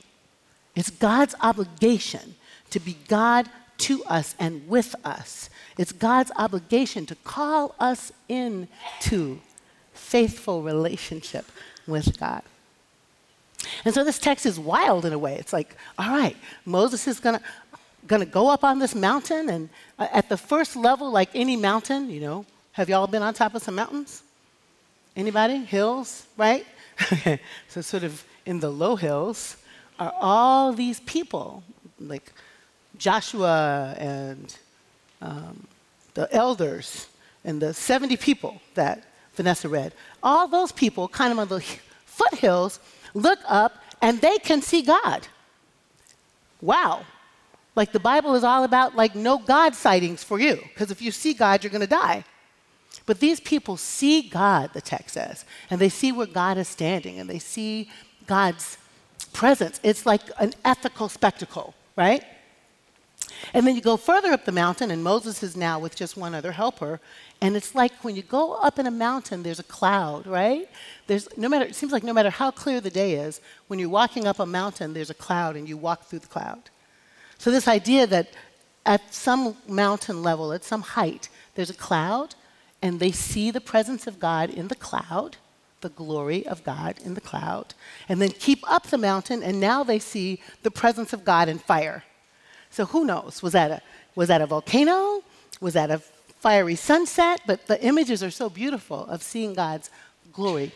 It's 0.76 0.90
God's 0.90 1.36
obligation 1.42 2.36
to 2.72 2.80
be 2.80 2.98
God 3.08 3.50
to 3.78 4.04
us 4.06 4.36
and 4.40 4.68
with 4.68 4.96
us. 5.04 5.50
It's 5.78 5.92
God's 5.92 6.32
obligation 6.38 7.06
to 7.08 7.16
call 7.16 7.76
us 7.80 8.12
into 8.30 9.40
faithful 9.94 10.62
relationship 10.62 11.46
with 11.88 12.20
God. 12.20 12.42
And 13.84 13.94
so 13.94 14.04
this 14.04 14.20
text 14.20 14.46
is 14.46 14.60
wild 14.60 15.06
in 15.06 15.14
a 15.14 15.18
way. 15.18 15.36
It's 15.36 15.54
like, 15.54 15.76
all 15.98 16.10
right, 16.10 16.36
Moses 16.66 17.08
is 17.08 17.20
gonna, 17.20 17.42
gonna 18.08 18.26
go 18.26 18.50
up 18.50 18.64
on 18.64 18.80
this 18.80 18.94
mountain, 18.94 19.50
and 19.50 19.70
uh, 19.98 20.08
at 20.12 20.30
the 20.30 20.38
first 20.38 20.76
level, 20.76 21.12
like 21.12 21.30
any 21.34 21.56
mountain, 21.56 22.10
you 22.10 22.22
know, 22.22 22.46
have 22.74 22.90
y'all 22.90 23.08
been 23.08 23.24
on 23.24 23.34
top 23.34 23.56
of 23.56 23.64
some 23.64 23.76
mountains? 23.76 24.22
Anybody? 25.16 25.58
Hills, 25.58 26.28
right? 26.38 26.66
so 27.68 27.82
sort 27.82 28.04
of 28.04 28.24
in 28.46 28.60
the 28.60 28.70
low 28.70 28.96
hills 28.96 29.58
are 30.00 30.14
all 30.20 30.74
these 30.74 31.00
people, 31.02 31.64
like 32.00 32.32
Joshua 32.98 33.96
and 33.98 34.56
um, 35.22 35.68
the 36.14 36.34
elders 36.34 37.08
and 37.44 37.62
the 37.62 37.74
70 37.74 38.18
people 38.18 38.62
that 38.74 39.04
Vanessa 39.34 39.70
read. 39.70 39.94
All 40.24 40.48
those 40.48 40.72
people, 40.72 41.08
kind 41.08 41.32
of 41.32 41.40
on 41.40 41.48
the 41.48 41.64
foothills, 42.06 42.80
look 43.14 43.40
up 43.48 43.78
and 44.02 44.20
they 44.22 44.38
can 44.38 44.62
see 44.62 44.82
God. 44.82 45.28
Wow. 46.62 47.06
Like 47.76 47.92
the 47.92 48.00
Bible 48.00 48.36
is 48.36 48.44
all 48.44 48.64
about 48.64 48.96
like 48.96 49.16
no 49.16 49.38
God 49.38 49.76
sightings 49.76 50.24
for 50.24 50.40
you, 50.40 50.56
because 50.56 50.92
if 50.92 51.02
you 51.02 51.12
see 51.12 51.34
God, 51.34 51.64
you're 51.64 51.72
going 51.72 51.82
to 51.82 51.88
die. 51.88 52.24
But 53.06 53.20
these 53.20 53.40
people 53.40 53.78
see 53.78 54.22
God, 54.22 54.72
the 54.74 54.82
text 54.82 55.14
says, 55.14 55.46
and 55.70 55.80
they 55.80 55.90
see 55.90 56.12
where 56.12 56.26
God 56.26 56.58
is 56.58 56.68
standing, 56.68 57.20
and 57.20 57.30
they 57.30 57.40
see 57.40 57.90
God's 58.26 58.78
presence. 59.34 59.80
It's 59.84 60.06
like 60.06 60.22
an 60.40 60.54
ethical 60.64 61.10
spectacle, 61.10 61.76
right? 61.96 62.24
And 63.54 63.66
then 63.66 63.76
you 63.76 63.82
go 63.82 63.98
further 63.98 64.32
up 64.32 64.46
the 64.46 64.52
mountain, 64.52 64.92
and 64.92 65.04
Moses 65.04 65.44
is 65.44 65.56
now 65.56 65.80
with 65.80 65.96
just 65.96 66.18
one 66.18 66.34
other 66.34 66.52
helper. 66.52 67.00
And 67.42 67.56
it's 67.56 67.76
like 67.76 67.92
when 68.04 68.16
you 68.16 68.24
go 68.24 68.54
up 68.54 68.80
in 68.80 68.88
a 68.88 68.92
mountain, 68.92 69.44
there's 69.44 69.60
a 69.60 69.64
cloud, 69.64 70.26
right? 70.26 70.70
There's 71.08 71.28
no 71.38 71.50
matter, 71.50 71.66
it 71.66 71.76
seems 71.76 71.92
like 71.92 72.04
no 72.04 72.14
matter 72.14 72.30
how 72.30 72.52
clear 72.52 72.82
the 72.82 72.90
day 72.90 73.14
is, 73.14 73.42
when 73.68 73.80
you're 73.80 73.90
walking 73.90 74.26
up 74.26 74.40
a 74.40 74.46
mountain, 74.46 74.94
there's 74.94 75.10
a 75.10 75.16
cloud, 75.16 75.56
and 75.56 75.68
you 75.68 75.78
walk 75.78 76.06
through 76.06 76.20
the 76.20 76.28
cloud. 76.28 76.70
So, 77.38 77.52
this 77.52 77.68
idea 77.68 78.08
that 78.08 78.30
at 78.86 79.14
some 79.14 79.58
mountain 79.68 80.24
level, 80.24 80.54
at 80.54 80.64
some 80.64 80.82
height, 80.82 81.30
there's 81.56 81.70
a 81.70 81.76
cloud, 81.76 82.36
and 82.86 83.00
they 83.00 83.12
see 83.12 83.50
the 83.50 83.60
presence 83.60 84.06
of 84.06 84.20
God 84.20 84.52
in 84.52 84.68
the 84.68 84.76
cloud, 84.76 85.38
the 85.82 85.90
glory 85.90 86.46
of 86.46 86.64
God 86.64 86.94
in 87.04 87.16
the 87.16 87.28
cloud, 87.32 87.74
and 88.08 88.22
then 88.22 88.30
keep 88.30 88.60
up 88.72 88.86
the 88.86 88.98
mountain, 89.00 89.42
and 89.42 89.60
now 89.60 89.84
they 89.84 89.98
see 89.98 90.40
the 90.62 90.70
presence 90.70 91.12
of 91.12 91.26
God 91.26 91.50
in 91.50 91.58
fire. 91.58 92.04
So 92.70 92.86
who 92.86 93.04
knows? 93.04 93.42
Was 93.42 93.54
that 93.54 93.72
a, 93.72 93.82
was 94.14 94.28
that 94.28 94.40
a 94.40 94.46
volcano? 94.46 95.24
Was 95.60 95.74
that 95.74 95.90
a 95.90 95.98
fiery 95.98 96.76
sunset? 96.76 97.42
But 97.48 97.66
the 97.66 97.84
images 97.84 98.22
are 98.22 98.30
so 98.30 98.50
beautiful 98.52 99.08
of 99.08 99.24
seeing 99.24 99.56
God's 99.56 99.90
glory 100.32 100.72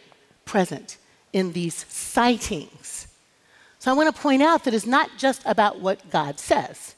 present 0.45 0.97
in 1.32 1.51
these 1.51 1.86
sightings. 1.89 3.07
So 3.78 3.91
I 3.91 3.93
want 3.93 4.16
to 4.16 4.20
point 4.20 4.41
out 4.41 4.64
that 4.64 4.74
it's 4.74 4.88
not 4.88 5.12
just 5.20 5.43
about 5.45 5.80
what 5.80 6.10
God 6.10 6.39
says. 6.39 6.95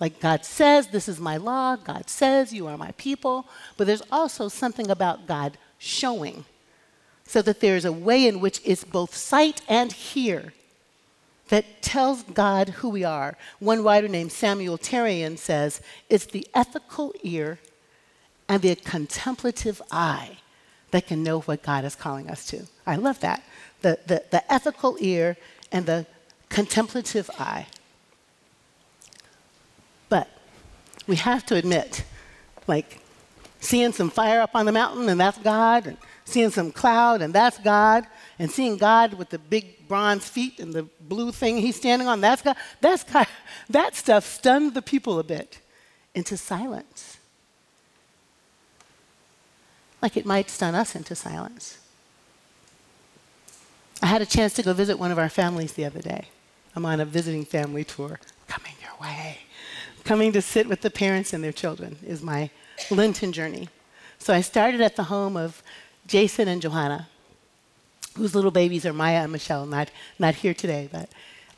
Like 0.00 0.20
God 0.20 0.44
says, 0.44 0.88
this 0.88 1.08
is 1.08 1.20
my 1.20 1.36
law. 1.36 1.76
God 1.76 2.10
says, 2.10 2.52
you 2.52 2.66
are 2.66 2.76
my 2.76 2.92
people. 2.92 3.46
But 3.76 3.86
there's 3.86 4.02
also 4.10 4.48
something 4.48 4.90
about 4.90 5.26
God 5.26 5.56
showing, 5.78 6.44
so 7.26 7.42
that 7.42 7.60
there's 7.60 7.84
a 7.84 7.92
way 7.92 8.26
in 8.26 8.40
which 8.40 8.60
it's 8.64 8.84
both 8.84 9.14
sight 9.14 9.60
and 9.68 9.92
hear 9.92 10.52
that 11.48 11.82
tells 11.82 12.22
God 12.22 12.70
who 12.70 12.88
we 12.88 13.04
are. 13.04 13.36
One 13.60 13.84
writer 13.84 14.08
named 14.08 14.32
Samuel 14.32 14.78
Terrien 14.78 15.38
says 15.38 15.80
it's 16.08 16.26
the 16.26 16.46
ethical 16.54 17.14
ear 17.22 17.58
and 18.48 18.62
the 18.62 18.74
contemplative 18.76 19.80
eye 19.90 20.38
that 20.90 21.06
can 21.06 21.22
know 21.22 21.40
what 21.40 21.62
God 21.62 21.84
is 21.84 21.94
calling 21.94 22.30
us 22.30 22.46
to. 22.46 22.66
I 22.86 22.96
love 22.96 23.20
that. 23.20 23.42
The, 23.82 23.98
the, 24.06 24.24
the 24.30 24.52
ethical 24.52 24.96
ear 25.00 25.36
and 25.70 25.86
the 25.86 26.06
contemplative 26.48 27.30
eye. 27.38 27.66
But 30.08 30.28
we 31.06 31.16
have 31.16 31.44
to 31.46 31.56
admit, 31.56 32.04
like 32.66 33.00
seeing 33.60 33.92
some 33.92 34.10
fire 34.10 34.40
up 34.40 34.54
on 34.54 34.66
the 34.66 34.72
mountain 34.72 35.08
and 35.08 35.20
that's 35.20 35.38
God, 35.38 35.86
and 35.86 35.96
seeing 36.24 36.50
some 36.50 36.72
cloud 36.72 37.22
and 37.22 37.34
that's 37.34 37.58
God, 37.58 38.06
and 38.38 38.50
seeing 38.50 38.76
God 38.76 39.14
with 39.14 39.30
the 39.30 39.38
big 39.38 39.86
bronze 39.88 40.28
feet 40.28 40.58
and 40.60 40.72
the 40.72 40.84
blue 41.00 41.32
thing 41.32 41.58
he's 41.58 41.76
standing 41.76 42.08
on, 42.08 42.20
that's 42.20 42.42
God. 42.42 42.56
That's 42.80 43.04
God. 43.04 43.26
That 43.70 43.96
stuff 43.96 44.26
stunned 44.26 44.74
the 44.74 44.82
people 44.82 45.18
a 45.18 45.24
bit 45.24 45.58
into 46.14 46.36
silence. 46.36 47.16
Like 50.02 50.18
it 50.18 50.26
might 50.26 50.50
stun 50.50 50.74
us 50.74 50.94
into 50.94 51.14
silence. 51.14 51.78
I 54.02 54.06
had 54.06 54.20
a 54.20 54.26
chance 54.26 54.52
to 54.54 54.62
go 54.62 54.74
visit 54.74 54.98
one 54.98 55.10
of 55.10 55.18
our 55.18 55.30
families 55.30 55.72
the 55.72 55.86
other 55.86 56.02
day. 56.02 56.28
I'm 56.76 56.84
on 56.84 57.00
a 57.00 57.06
visiting 57.06 57.46
family 57.46 57.84
tour. 57.84 58.20
Coming 58.46 58.74
your 58.82 58.92
way. 59.00 59.38
Coming 60.04 60.32
to 60.32 60.42
sit 60.42 60.68
with 60.68 60.82
the 60.82 60.90
parents 60.90 61.32
and 61.32 61.42
their 61.42 61.52
children 61.52 61.96
is 62.06 62.22
my 62.22 62.50
Lenten 62.90 63.32
journey. 63.32 63.70
So 64.18 64.34
I 64.34 64.42
started 64.42 64.82
at 64.82 64.96
the 64.96 65.04
home 65.04 65.34
of 65.36 65.62
Jason 66.06 66.46
and 66.46 66.60
Johanna, 66.60 67.08
whose 68.14 68.34
little 68.34 68.50
babies 68.50 68.84
are 68.84 68.92
Maya 68.92 69.22
and 69.22 69.32
Michelle, 69.32 69.64
not, 69.64 69.90
not 70.18 70.34
here 70.36 70.52
today, 70.52 70.90
but 70.92 71.08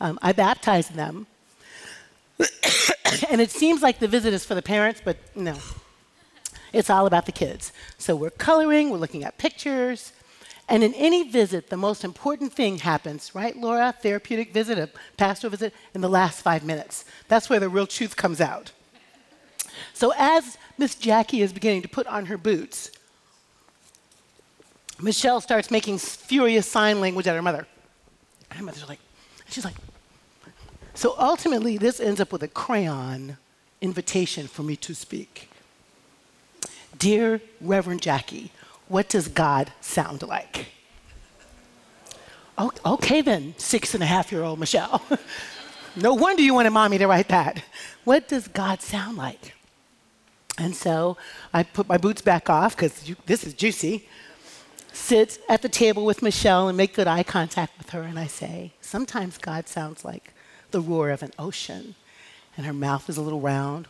um, 0.01 0.19
I 0.23 0.33
baptized 0.33 0.95
them. 0.95 1.27
and 3.31 3.41
it 3.41 3.51
seems 3.51 3.83
like 3.83 3.99
the 3.99 4.09
visit 4.09 4.33
is 4.33 4.45
for 4.45 4.55
the 4.55 4.63
parents, 4.63 5.03
but 5.05 5.17
no. 5.35 5.57
It's 6.73 6.89
all 6.89 7.07
about 7.07 7.27
the 7.27 7.33
kids. 7.33 7.73
So 7.99 8.15
we're 8.15 8.31
coloring, 8.31 8.91
we're 8.91 8.99
looking 8.99 9.25
at 9.25 9.39
pictures, 9.39 10.13
and 10.69 10.83
in 10.83 10.95
any 10.95 11.29
visit, 11.29 11.71
the 11.71 11.77
most 11.77 12.05
important 12.05 12.53
thing 12.53 12.79
happens, 12.79 13.35
right, 13.35 13.57
Laura? 13.57 13.95
Therapeutic 14.01 14.53
visit, 14.53 14.79
a 14.79 14.91
pastoral 15.17 15.53
visit, 15.53 15.73
in 15.95 16.01
the 16.01 16.09
last 16.09 16.43
five 16.43 16.65
minutes. 16.65 17.05
That's 17.29 17.49
where 17.49 17.61
the 17.61 17.69
real 17.69 17.87
truth 17.87 18.17
comes 18.17 18.41
out. 18.41 18.73
So 19.95 20.13
as 20.17 20.59
Miss 20.77 20.95
Jacqui 20.97 21.41
is 21.41 21.53
beginning 21.53 21.83
to 21.83 21.89
put 21.89 22.07
on 22.07 22.27
her 22.27 22.37
boots, 22.37 22.91
Michelle 25.01 25.41
starts 25.41 25.71
making 25.71 25.99
furious 25.99 26.67
sign 26.67 27.01
language 27.01 27.27
at 27.27 27.37
her 27.37 27.43
mother. 27.43 27.67
And 28.51 28.59
her 28.59 28.65
mother's 28.65 28.89
like, 28.89 29.01
she's 29.49 29.65
like, 29.65 29.75
so 30.95 31.15
ultimately, 31.19 31.77
this 31.77 32.01
ends 32.01 32.21
up 32.21 32.33
with 32.33 32.43
a 32.43 32.49
crayon 32.49 33.37
invitation 33.83 34.47
for 34.49 34.63
me 34.63 34.77
to 34.77 34.95
speak. 34.95 35.51
Dear 36.97 37.43
Reverend 37.61 38.01
Jacqui, 38.01 38.49
what 38.89 39.09
does 39.09 39.29
God 39.29 39.73
sound 39.81 40.23
like? 40.23 40.67
Oh, 42.59 42.73
oh, 42.85 42.95
okay, 42.95 43.21
then, 43.21 43.55
six 43.59 43.95
and 43.95 44.03
a 44.03 44.07
half 44.07 44.33
year 44.33 44.43
old 44.43 44.59
Michelle. 44.59 45.03
no 45.97 46.15
wonder 46.15 46.43
you 46.43 46.55
wanted 46.55 46.71
mommy 46.71 46.99
to 46.99 47.07
write 47.07 47.29
that. 47.29 47.63
What 48.05 48.29
does 48.29 48.49
God 48.49 48.81
sound 48.81 49.17
like? 49.17 49.53
And 50.59 50.75
so 50.75 51.19
I 51.53 51.63
put 51.65 51.87
my 51.89 51.99
boots 51.99 52.23
back 52.23 52.49
off 52.49 52.75
because 52.75 53.13
this 53.27 53.45
is 53.45 53.53
juicy. 53.53 54.09
Sit 54.93 55.39
at 55.49 55.61
the 55.61 55.69
table 55.69 56.07
with 56.07 56.23
Michelle 56.23 56.69
and 56.69 56.77
make 56.77 56.95
good 56.95 57.07
eye 57.07 57.23
contact 57.23 57.77
with 57.77 57.91
her, 57.91 58.03
and 58.03 58.19
I 58.19 58.27
say, 58.27 58.73
Sometimes 58.81 59.37
God 59.37 59.69
sounds 59.69 60.05
like 60.05 60.33
the 60.71 60.81
roar 60.81 61.11
of 61.11 61.23
an 61.23 61.33
ocean, 61.39 61.95
and 62.57 62.65
her 62.65 62.73
mouth 62.73 63.11
is 63.11 63.19
a 63.19 63.23
little 63.23 63.41
round. 63.41 63.87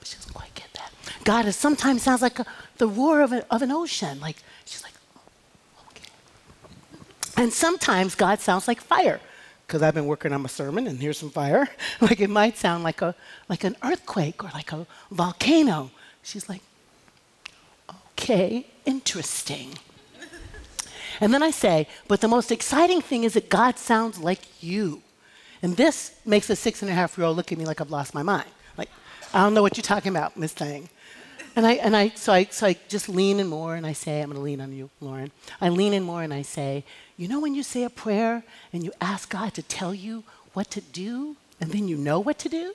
but 0.00 0.08
She 0.08 0.16
doesn't 0.16 0.34
quite 0.34 0.54
get. 0.56 0.63
God 1.22 1.52
sometimes 1.54 2.02
sounds 2.02 2.22
like 2.22 2.38
a, 2.38 2.46
the 2.78 2.88
roar 2.88 3.20
of, 3.20 3.32
a, 3.32 3.46
of 3.54 3.62
an 3.62 3.70
ocean. 3.70 4.20
Like 4.20 4.36
she's 4.64 4.82
like, 4.82 4.94
oh, 5.16 5.82
okay. 5.90 6.10
And 7.36 7.52
sometimes 7.52 8.14
God 8.14 8.40
sounds 8.40 8.66
like 8.66 8.80
fire, 8.80 9.20
because 9.66 9.82
I've 9.82 9.94
been 9.94 10.06
working 10.06 10.32
on 10.32 10.42
my 10.42 10.48
sermon, 10.48 10.86
and 10.86 10.98
here's 10.98 11.18
some 11.18 11.30
fire. 11.30 11.68
like 12.00 12.20
it 12.20 12.30
might 12.30 12.56
sound 12.56 12.84
like 12.84 13.02
a 13.02 13.14
like 13.48 13.64
an 13.64 13.76
earthquake 13.82 14.42
or 14.42 14.50
like 14.52 14.72
a 14.72 14.86
volcano. 15.10 15.90
She's 16.22 16.48
like, 16.48 16.62
okay, 18.18 18.66
interesting. 18.84 19.74
And 21.20 21.32
then 21.32 21.42
I 21.42 21.50
say, 21.50 21.86
but 22.08 22.20
the 22.20 22.28
most 22.28 22.50
exciting 22.50 23.00
thing 23.00 23.24
is 23.24 23.34
that 23.34 23.48
God 23.48 23.78
sounds 23.78 24.18
like 24.18 24.40
you. 24.62 25.02
And 25.62 25.76
this 25.76 26.14
makes 26.24 26.50
a 26.50 26.56
six 26.56 26.82
and 26.82 26.90
a 26.90 26.94
half 26.94 27.16
year 27.16 27.26
old 27.26 27.36
look 27.36 27.52
at 27.52 27.58
me 27.58 27.64
like 27.64 27.80
I've 27.80 27.90
lost 27.90 28.14
my 28.14 28.22
mind. 28.22 28.48
Like, 28.76 28.90
I 29.32 29.42
don't 29.42 29.54
know 29.54 29.62
what 29.62 29.76
you're 29.76 29.82
talking 29.82 30.10
about, 30.10 30.36
Miss 30.36 30.52
Thing. 30.52 30.88
And 31.56 31.66
I, 31.66 31.74
and 31.74 31.96
I, 31.96 32.08
so 32.10 32.32
I, 32.32 32.44
so 32.44 32.66
I 32.66 32.76
just 32.88 33.08
lean 33.08 33.38
in 33.38 33.46
more 33.46 33.76
and 33.76 33.86
I 33.86 33.92
say, 33.92 34.20
I'm 34.20 34.30
going 34.30 34.36
to 34.36 34.42
lean 34.42 34.60
on 34.60 34.72
you, 34.72 34.90
Lauren. 35.00 35.30
I 35.60 35.68
lean 35.68 35.92
in 35.92 36.02
more 36.02 36.22
and 36.22 36.34
I 36.34 36.42
say, 36.42 36.84
you 37.16 37.28
know 37.28 37.38
when 37.38 37.54
you 37.54 37.62
say 37.62 37.84
a 37.84 37.90
prayer 37.90 38.42
and 38.72 38.82
you 38.82 38.92
ask 39.00 39.30
God 39.30 39.54
to 39.54 39.62
tell 39.62 39.94
you 39.94 40.24
what 40.52 40.70
to 40.72 40.80
do 40.80 41.36
and 41.60 41.70
then 41.70 41.86
you 41.86 41.96
know 41.96 42.18
what 42.18 42.38
to 42.40 42.48
do? 42.48 42.74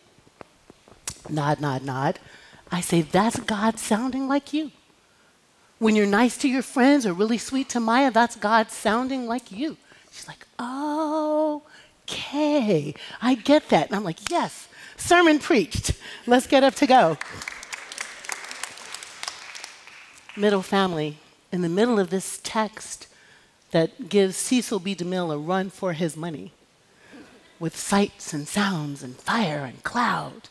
Nod, 1.30 1.60
nod, 1.60 1.84
nod. 1.84 2.20
I 2.72 2.82
say, 2.82 3.02
that's 3.02 3.40
God 3.40 3.80
sounding 3.80 4.28
like 4.28 4.54
you. 4.54 4.72
When 5.80 5.96
you're 5.96 6.06
nice 6.06 6.38
to 6.40 6.50
your 6.50 6.62
friends 6.62 7.06
or 7.06 7.14
really 7.14 7.38
sweet 7.38 7.70
to 7.70 7.80
Maya, 7.80 8.12
that's 8.12 8.36
God 8.36 8.72
sounding 8.72 9.28
like 9.28 9.52
you. 9.52 9.78
She's 10.12 10.28
like, 10.28 10.46
oh, 10.58 11.64
okay, 12.04 12.94
I 13.22 13.36
get 13.36 13.70
that. 13.70 13.88
And 13.88 13.96
I'm 13.96 14.04
like, 14.04 14.30
yes, 14.30 14.68
sermon 14.98 15.40
preached. 15.40 15.94
Let's 16.28 16.48
get 16.48 16.64
up 16.64 16.76
to 16.76 16.88
go. 16.88 17.18
Middle 20.40 20.62
family, 20.62 21.18
in 21.52 21.64
the 21.64 21.68
middle 21.68 22.00
of 22.00 22.12
this 22.12 22.40
text 22.42 23.08
that 23.72 24.08
gives 24.08 24.38
Cecil 24.38 24.80
B. 24.80 24.96
DeMille 24.96 25.34
a 25.34 25.38
run 25.38 25.70
for 25.70 25.92
his 25.92 26.16
money 26.16 26.54
with 27.60 27.76
sights 27.76 28.32
and 28.32 28.48
sounds 28.48 29.04
and 29.04 29.18
fire 29.18 29.66
and 29.66 29.84
cloud 29.84 30.48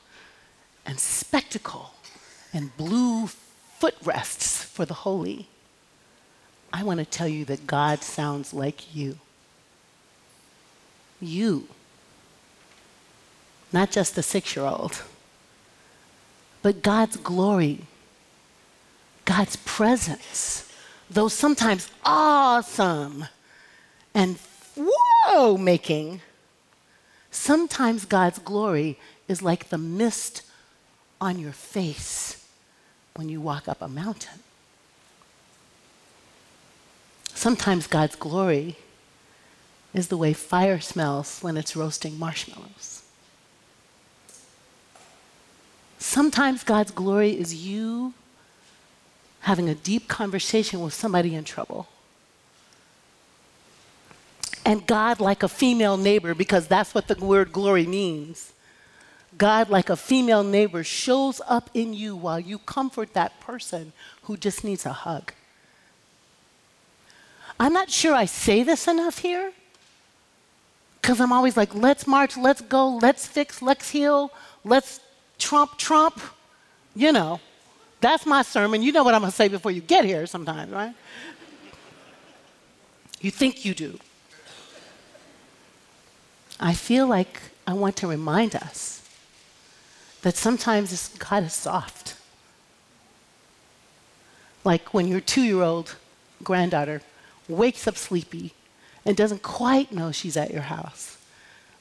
and 0.85 1.01
spectacle 1.01 1.93
and 2.53 2.77
blue 2.77 3.29
footrests 3.79 4.63
for 4.63 4.85
the 4.85 4.93
holy. 4.93 5.49
I 6.71 6.83
want 6.83 6.99
to 6.99 7.07
tell 7.07 7.29
you 7.29 7.47
that 7.47 7.67
God 7.67 8.03
sounds 8.03 8.53
like 8.53 8.95
you. 8.95 9.17
You. 11.19 11.67
Not 13.73 13.91
just 13.91 14.15
the 14.15 14.23
six 14.23 14.55
year 14.55 14.67
old, 14.67 15.03
but 16.61 16.83
God's 16.83 17.17
glory, 17.17 17.87
God's 19.29 19.57
presence, 19.57 20.73
though 21.11 21.29
sometimes 21.29 21.91
awesome 22.03 23.27
and 24.15 24.39
whoa 24.75 25.59
making, 25.59 26.23
sometimes 27.31 28.07
God's 28.07 28.39
glory 28.39 28.99
is 29.29 29.43
like 29.43 29.69
the 29.69 29.77
mist 29.77 30.41
on 31.21 31.39
your 31.39 31.53
face 31.53 32.43
when 33.17 33.29
you 33.29 33.39
walk 33.39 33.69
up 33.69 33.83
a 33.83 33.89
mountain. 33.89 34.39
Sometimes 37.35 37.87
God's 37.87 38.17
glory 38.17 38.77
is 39.93 40.09
the 40.09 40.17
way 40.17 40.33
fire 40.33 40.81
smells 40.81 41.41
when 41.41 41.59
it's 41.59 41.77
roasting 41.77 42.19
marshmallows. 42.19 43.03
Sometimes 45.99 46.65
God's 46.65 46.93
glory 46.93 47.39
is 47.39 47.55
you 47.55 48.15
having 49.41 49.69
a 49.69 49.75
deep 49.75 50.09
conversation 50.09 50.81
with 50.81 50.95
somebody 50.95 51.35
in 51.35 51.45
trouble. 51.45 51.89
And 54.65 54.87
God, 54.87 55.21
like 55.21 55.43
a 55.43 55.49
female 55.49 55.97
neighbor, 55.97 56.35
because 56.35 56.69
that's 56.69 56.95
what 56.95 57.09
the 57.09 57.15
word 57.15 57.53
glory 57.53 57.87
means, 57.87 58.53
God, 59.39 59.71
like 59.71 59.89
a 59.89 59.97
female 59.97 60.43
neighbor, 60.43 60.83
shows 60.83 61.41
up 61.47 61.71
in 61.73 61.95
you 61.95 62.17
while 62.17 62.41
you 62.41 62.59
comfort 62.59 63.15
that 63.15 63.41
person 63.41 63.93
who 64.25 64.37
just 64.37 64.65
needs 64.65 64.85
a 64.85 64.93
hug. 64.93 65.33
I'm 67.61 67.73
not 67.73 67.91
sure 67.91 68.15
I 68.15 68.25
say 68.25 68.63
this 68.63 68.87
enough 68.87 69.19
here 69.19 69.53
because 71.01 71.21
I'm 71.21 71.33
always 71.33 71.57
like, 71.57 71.75
let's 71.75 72.07
march, 72.07 72.37
let's 72.37 72.61
go, 72.61 72.97
let's 72.97 73.27
fix, 73.27 73.63
let's 73.63 73.91
heal, 73.91 74.31
let's 74.65 75.01
trump, 75.39 75.79
trump. 75.79 76.21
You 76.95 77.13
know, 77.13 77.41
that's 78.01 78.27
my 78.27 78.43
sermon. 78.43 78.83
You 78.83 78.93
know 78.93 79.03
what 79.03 79.15
I'm 79.15 79.21
going 79.21 79.31
to 79.31 79.37
say 79.37 79.49
before 79.49 79.73
you 79.73 79.81
get 79.81 80.05
here 80.05 80.27
sometimes, 80.27 80.73
right? 80.73 80.95
You 83.21 83.31
think 83.31 83.65
you 83.65 83.75
do. 83.75 83.99
I 86.61 86.75
feel 86.75 87.07
like 87.07 87.41
I 87.67 87.73
want 87.73 87.97
to 87.97 88.07
remind 88.07 88.55
us 88.55 89.03
that 90.23 90.37
sometimes 90.37 91.09
God 91.19 91.45
is 91.45 91.55
soft. 91.55 92.17
Like 94.65 94.93
when 94.93 95.09
your 95.09 95.21
two 95.21 95.43
year 95.43 95.63
old 95.63 95.97
granddaughter 96.43 97.03
wakes 97.49 97.87
up 97.87 97.97
sleepy 97.97 98.55
and 99.05 99.17
doesn't 99.17 99.43
quite 99.43 99.93
know 99.93 100.13
she's 100.13 100.37
at 100.37 100.53
your 100.53 100.63
house, 100.63 101.17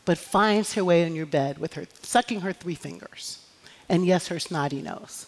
but 0.05 0.17
finds 0.17 0.73
her 0.73 0.83
way 0.83 1.03
in 1.03 1.15
your 1.15 1.25
bed 1.25 1.57
with 1.57 1.73
her 1.73 1.85
sucking 2.01 2.41
her 2.41 2.53
three 2.53 2.75
fingers. 2.75 3.43
And 3.89 4.05
yes, 4.05 4.27
her 4.27 4.39
snotty 4.39 4.81
nose. 4.81 5.27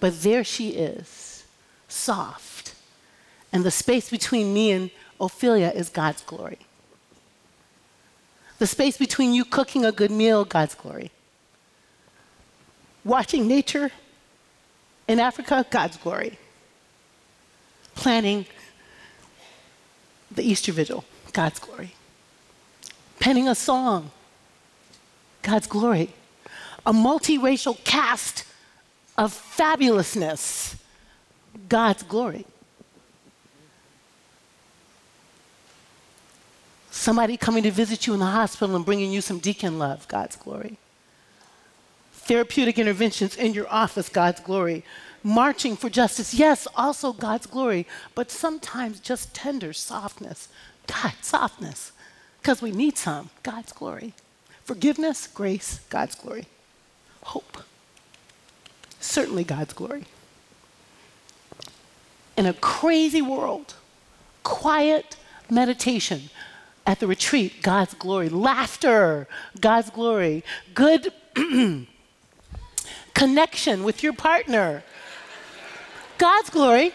But 0.00 0.22
there 0.22 0.44
she 0.44 0.70
is, 0.70 1.44
soft. 1.88 2.74
And 3.52 3.64
the 3.64 3.70
space 3.70 4.10
between 4.10 4.52
me 4.52 4.72
and 4.72 4.90
Ophelia 5.20 5.70
is 5.74 5.88
God's 5.88 6.22
glory. 6.22 6.58
The 8.58 8.66
space 8.66 8.96
between 8.96 9.32
you 9.34 9.44
cooking 9.44 9.84
a 9.84 9.92
good 9.92 10.10
meal, 10.10 10.44
God's 10.44 10.74
glory. 10.74 11.10
Watching 13.04 13.46
nature 13.46 13.90
in 15.06 15.20
Africa, 15.20 15.66
God's 15.70 15.96
glory. 15.96 16.38
Planning 17.94 18.46
the 20.30 20.42
Easter 20.42 20.72
Vigil, 20.72 21.04
God's 21.32 21.58
glory. 21.58 21.94
Penning 23.20 23.48
a 23.48 23.54
song, 23.54 24.10
God's 25.42 25.66
glory. 25.66 26.10
A 26.86 26.92
multiracial 26.92 27.82
cast 27.84 28.44
of 29.16 29.32
fabulousness, 29.32 30.76
God's 31.68 32.02
glory. 32.02 32.46
Somebody 36.90 37.36
coming 37.36 37.62
to 37.64 37.70
visit 37.70 38.06
you 38.06 38.14
in 38.14 38.20
the 38.20 38.26
hospital 38.26 38.76
and 38.76 38.84
bringing 38.84 39.12
you 39.12 39.20
some 39.20 39.38
deacon 39.38 39.78
love, 39.78 40.06
God's 40.08 40.36
glory. 40.36 40.78
Therapeutic 42.12 42.78
interventions 42.78 43.36
in 43.36 43.52
your 43.52 43.68
office, 43.68 44.08
God's 44.08 44.40
glory. 44.40 44.84
Marching 45.22 45.76
for 45.76 45.90
justice, 45.90 46.34
yes, 46.34 46.66
also 46.76 47.12
God's 47.12 47.46
glory, 47.46 47.86
but 48.14 48.30
sometimes 48.30 49.00
just 49.00 49.34
tender 49.34 49.72
softness. 49.72 50.48
God, 50.86 51.14
softness, 51.22 51.92
because 52.40 52.62
we 52.62 52.70
need 52.70 52.96
some, 52.96 53.30
God's 53.42 53.72
glory. 53.72 54.14
Forgiveness, 54.64 55.26
grace, 55.26 55.80
God's 55.90 56.14
glory. 56.14 56.46
Hope, 57.22 57.62
certainly 59.04 59.44
God's 59.44 59.72
glory. 59.72 60.04
In 62.36 62.46
a 62.46 62.52
crazy 62.52 63.22
world, 63.22 63.74
quiet 64.42 65.16
meditation 65.50 66.30
at 66.86 67.00
the 67.00 67.06
retreat, 67.06 67.62
God's 67.62 67.94
glory. 67.94 68.28
Laughter, 68.28 69.28
God's 69.60 69.90
glory. 69.90 70.42
Good 70.74 71.12
connection 73.14 73.84
with 73.84 74.02
your 74.02 74.12
partner, 74.12 74.82
God's 76.18 76.50
glory. 76.50 76.92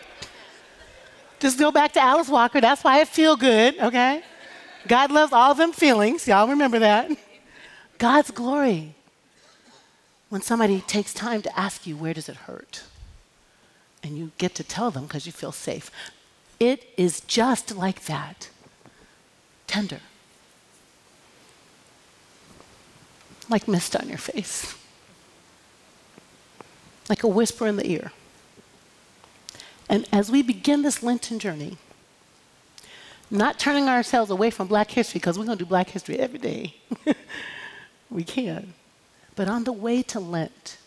Just 1.39 1.57
go 1.57 1.71
back 1.71 1.93
to 1.93 2.01
Alice 2.01 2.27
Walker. 2.27 2.59
That's 2.59 2.83
why 2.83 2.99
I 2.99 3.05
feel 3.05 3.37
good, 3.37 3.79
okay? 3.79 4.21
God 4.87 5.11
loves 5.11 5.31
all 5.31 5.55
them 5.55 5.71
feelings. 5.71 6.27
Y'all 6.27 6.49
remember 6.49 6.79
that? 6.79 7.09
God's 7.97 8.31
glory. 8.31 8.95
When 10.29 10.41
somebody 10.41 10.81
takes 10.81 11.13
time 11.13 11.41
to 11.41 11.59
ask 11.59 11.87
you, 11.87 11.97
where 11.97 12.13
does 12.13 12.29
it 12.29 12.35
hurt? 12.35 12.83
And 14.03 14.17
you 14.17 14.31
get 14.37 14.55
to 14.55 14.63
tell 14.63 14.91
them 14.91 15.05
because 15.05 15.25
you 15.25 15.31
feel 15.31 15.51
safe. 15.51 15.91
It 16.59 16.93
is 16.97 17.21
just 17.21 17.75
like 17.75 18.05
that 18.05 18.49
tender. 19.65 19.99
Like 23.49 23.67
mist 23.67 23.95
on 23.95 24.07
your 24.07 24.19
face, 24.19 24.75
like 27.09 27.23
a 27.23 27.27
whisper 27.27 27.65
in 27.65 27.77
the 27.77 27.89
ear. 27.89 28.11
And 29.89 30.07
as 30.11 30.29
we 30.29 30.43
begin 30.43 30.83
this 30.83 31.01
Lenten 31.01 31.39
journey, 31.39 31.77
not 33.31 33.57
turning 33.57 33.87
ourselves 33.87 34.29
away 34.29 34.51
from 34.51 34.67
Black 34.67 34.91
history, 34.91 35.17
because 35.17 35.39
we're 35.39 35.45
going 35.45 35.57
to 35.57 35.63
do 35.63 35.67
Black 35.67 35.89
history 35.89 36.19
every 36.19 36.37
day. 36.37 36.75
we 38.11 38.23
can. 38.23 38.75
But 39.39 39.47
on 39.47 39.63
the 39.63 39.71
way 39.71 40.03
to 40.03 40.19
Lent, 40.19 40.77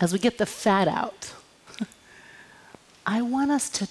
as 0.00 0.12
we 0.12 0.18
get 0.18 0.38
the 0.38 0.44
fat 0.44 0.88
out, 0.88 1.32
I 3.06 3.22
want 3.22 3.52
us 3.52 3.70
to 3.78 3.86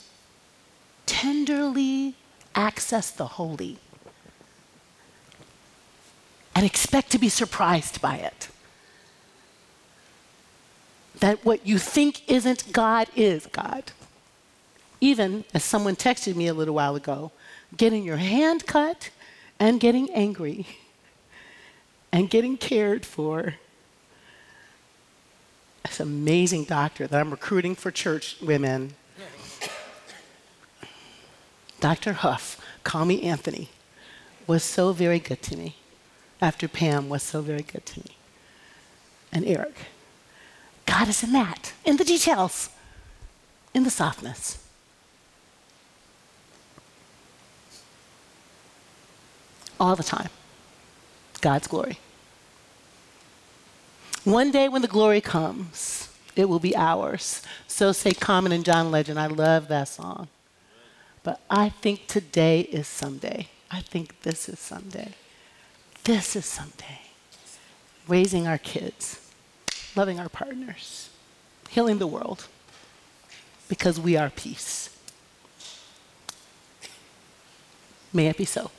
tenderly 1.05 2.15
access 2.55 3.09
the 3.09 3.27
holy 3.27 3.77
and 6.53 6.65
expect 6.65 7.09
to 7.11 7.17
be 7.17 7.29
surprised 7.29 8.01
by 8.01 8.17
it. 8.17 8.49
That 11.21 11.45
what 11.45 11.65
you 11.65 11.77
think 11.77 12.29
isn't 12.29 12.73
God 12.73 13.07
is 13.15 13.47
God. 13.47 13.93
Even 14.99 15.45
as 15.53 15.63
someone 15.63 15.95
texted 15.95 16.35
me 16.35 16.47
a 16.47 16.53
little 16.53 16.75
while 16.75 16.97
ago, 16.97 17.31
getting 17.77 18.03
your 18.03 18.17
hand 18.17 18.67
cut 18.67 19.09
and 19.57 19.79
getting 19.79 20.11
angry 20.11 20.67
and 22.11 22.29
getting 22.29 22.57
cared 22.57 23.05
for. 23.05 23.55
This 25.83 25.99
amazing 25.99 26.65
doctor 26.65 27.07
that 27.07 27.19
I'm 27.19 27.31
recruiting 27.31 27.75
for 27.75 27.91
church 27.91 28.37
women. 28.41 28.93
Dr. 31.79 32.13
Huff, 32.13 32.63
call 32.83 33.05
me 33.05 33.23
Anthony, 33.23 33.69
was 34.45 34.63
so 34.63 34.93
very 34.93 35.19
good 35.19 35.41
to 35.41 35.57
me 35.57 35.75
after 36.39 36.67
Pam 36.67 37.09
was 37.09 37.23
so 37.23 37.41
very 37.41 37.63
good 37.63 37.85
to 37.87 37.99
me. 37.99 38.17
And 39.31 39.45
Eric. 39.45 39.75
God 40.85 41.07
is 41.07 41.23
in 41.23 41.31
that, 41.31 41.73
in 41.85 41.97
the 41.97 42.03
details, 42.03 42.69
in 43.73 43.83
the 43.83 43.89
softness. 43.89 44.57
All 49.79 49.95
the 49.95 50.03
time. 50.03 50.29
God's 51.41 51.67
glory. 51.67 51.99
One 54.23 54.51
day 54.51 54.69
when 54.69 54.83
the 54.83 54.87
glory 54.87 55.19
comes, 55.19 56.09
it 56.35 56.45
will 56.45 56.59
be 56.59 56.75
ours. 56.75 57.41
So 57.67 57.91
say 57.91 58.13
Common 58.13 58.51
and 58.51 58.63
John 58.63 58.91
Legend. 58.91 59.19
I 59.19 59.25
love 59.25 59.67
that 59.67 59.87
song. 59.87 60.27
But 61.23 61.41
I 61.49 61.69
think 61.69 62.07
today 62.07 62.61
is 62.61 62.87
someday. 62.87 63.47
I 63.69 63.81
think 63.81 64.21
this 64.21 64.47
is 64.47 64.59
someday. 64.59 65.13
This 66.03 66.35
is 66.35 66.45
someday. 66.45 67.01
Raising 68.07 68.47
our 68.47 68.57
kids, 68.57 69.31
loving 69.95 70.19
our 70.19 70.29
partners, 70.29 71.09
healing 71.69 71.99
the 71.99 72.07
world, 72.07 72.47
because 73.69 73.99
we 73.99 74.17
are 74.17 74.29
peace. 74.29 74.89
May 78.13 78.27
it 78.27 78.37
be 78.37 78.45
so. 78.45 78.71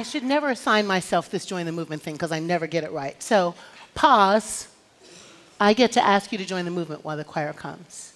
I 0.00 0.02
should 0.02 0.22
never 0.22 0.48
assign 0.48 0.86
myself 0.86 1.30
this 1.30 1.44
join 1.44 1.66
the 1.66 1.72
movement 1.72 2.00
thing 2.00 2.14
because 2.14 2.32
I 2.32 2.38
never 2.38 2.66
get 2.66 2.84
it 2.84 2.90
right. 2.90 3.22
So, 3.22 3.54
pause. 3.94 4.66
I 5.60 5.74
get 5.74 5.92
to 5.92 6.02
ask 6.02 6.32
you 6.32 6.38
to 6.38 6.44
join 6.46 6.64
the 6.64 6.70
movement 6.70 7.04
while 7.04 7.18
the 7.18 7.24
choir 7.24 7.52
comes. 7.52 8.14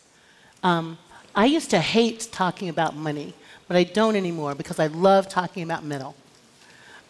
Um, 0.62 0.96
I 1.34 1.44
used 1.44 1.68
to 1.72 1.80
hate 1.80 2.28
talking 2.32 2.70
about 2.70 2.96
money, 2.96 3.34
but 3.68 3.76
I 3.76 3.84
don't 3.84 4.16
anymore 4.16 4.54
because 4.54 4.78
I 4.78 4.86
love 4.86 5.28
talking 5.28 5.62
about 5.62 5.84
middle. 5.84 6.16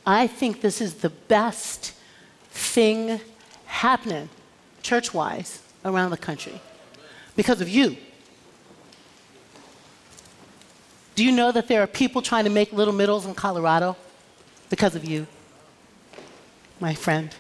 I 0.05 0.27
think 0.27 0.61
this 0.61 0.81
is 0.81 0.95
the 0.95 1.11
best 1.11 1.93
thing 2.51 3.21
happening 3.67 4.29
church 4.83 5.15
wise 5.15 5.63
around 5.85 6.11
the 6.11 6.17
country 6.17 6.61
because 7.37 7.61
of 7.61 7.69
you. 7.69 7.97
Do 11.15 11.25
you 11.25 11.31
know 11.31 11.53
that 11.53 11.69
there 11.69 11.81
are 11.81 11.87
people 11.87 12.23
trying 12.23 12.43
to 12.43 12.51
make 12.51 12.73
little 12.73 12.93
middles 12.93 13.25
in 13.25 13.37
Colorado? 13.37 13.97
Because 14.75 14.97
of 14.97 15.05
you, 15.05 15.25
my 16.81 16.95
friend. 16.95 17.33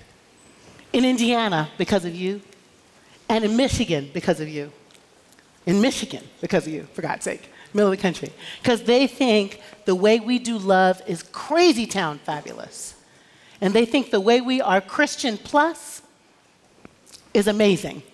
In 0.92 1.04
Indiana, 1.04 1.68
because 1.76 2.04
of 2.04 2.14
you. 2.14 2.40
And 3.28 3.44
in 3.44 3.56
Michigan, 3.56 4.08
because 4.14 4.38
of 4.38 4.48
you. 4.48 4.70
In 5.66 5.80
Michigan, 5.80 6.22
because 6.40 6.68
of 6.68 6.72
you, 6.72 6.86
for 6.92 7.02
God's 7.02 7.24
sake, 7.24 7.50
middle 7.72 7.90
of 7.90 7.98
the 7.98 8.00
country. 8.00 8.30
Because 8.62 8.84
they 8.84 9.08
think 9.08 9.60
the 9.84 9.96
way 9.96 10.20
we 10.20 10.38
do 10.38 10.56
love 10.56 11.02
is 11.08 11.24
crazy 11.24 11.86
town 11.86 12.20
fabulous. 12.20 12.94
And 13.60 13.74
they 13.74 13.84
think 13.84 14.12
the 14.12 14.20
way 14.20 14.40
we 14.40 14.60
are 14.60 14.80
Christian 14.80 15.36
plus 15.36 16.02
is 17.32 17.48
amazing. 17.48 18.04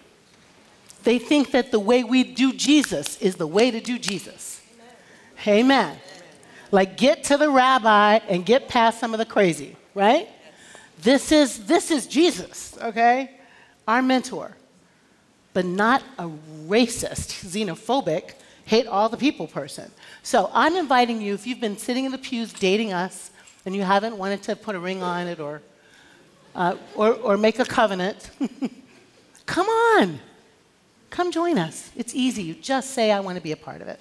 They 1.02 1.18
think 1.18 1.50
that 1.50 1.72
the 1.72 1.78
way 1.78 2.04
we 2.04 2.24
do 2.24 2.54
Jesus 2.54 3.18
is 3.18 3.36
the 3.36 3.46
way 3.46 3.70
to 3.70 3.82
do 3.82 3.98
Jesus. 3.98 4.62
Amen. 5.46 5.66
Amen. 5.66 5.98
Like, 6.70 6.96
get 6.96 7.24
to 7.24 7.36
the 7.36 7.50
rabbi 7.50 8.20
and 8.28 8.46
get 8.46 8.68
past 8.68 9.00
some 9.00 9.12
of 9.12 9.18
the 9.18 9.24
crazy. 9.24 9.76
right? 9.94 10.28
This 11.02 11.32
is 11.32 11.64
this 11.66 11.90
is 11.90 12.06
Jesus, 12.06 12.76
okay? 12.82 13.30
Our 13.88 14.02
mentor. 14.02 14.56
But 15.52 15.64
not 15.64 16.02
a 16.18 16.30
racist, 16.68 17.44
xenophobic, 17.44 18.34
hate 18.66 18.86
all 18.86 19.08
the 19.08 19.16
people 19.16 19.46
person. 19.46 19.90
So 20.22 20.50
I'm 20.52 20.76
inviting 20.76 21.20
you, 21.20 21.34
if 21.34 21.46
you've 21.46 21.60
been 21.60 21.76
sitting 21.78 22.04
in 22.04 22.12
the 22.12 22.18
pews 22.18 22.52
dating 22.52 22.92
us 22.92 23.30
and 23.64 23.74
you 23.74 23.82
haven't 23.82 24.16
wanted 24.16 24.42
to 24.44 24.56
put 24.56 24.74
a 24.76 24.78
ring 24.78 25.02
on 25.02 25.26
it 25.26 25.40
or 25.40 25.62
uh, 26.54 26.76
or, 26.94 27.14
or 27.14 27.36
make 27.36 27.58
a 27.58 27.64
covenant, 27.64 28.30
come 29.46 29.66
on. 29.68 30.20
Come 31.10 31.32
join 31.32 31.58
us. 31.58 31.90
It's 31.96 32.14
easy. 32.14 32.42
You 32.42 32.54
just 32.54 32.90
say, 32.90 33.10
I 33.10 33.20
want 33.20 33.36
to 33.36 33.42
be 33.42 33.52
a 33.52 33.56
part 33.56 33.82
of 33.82 33.88
it. 33.88 34.00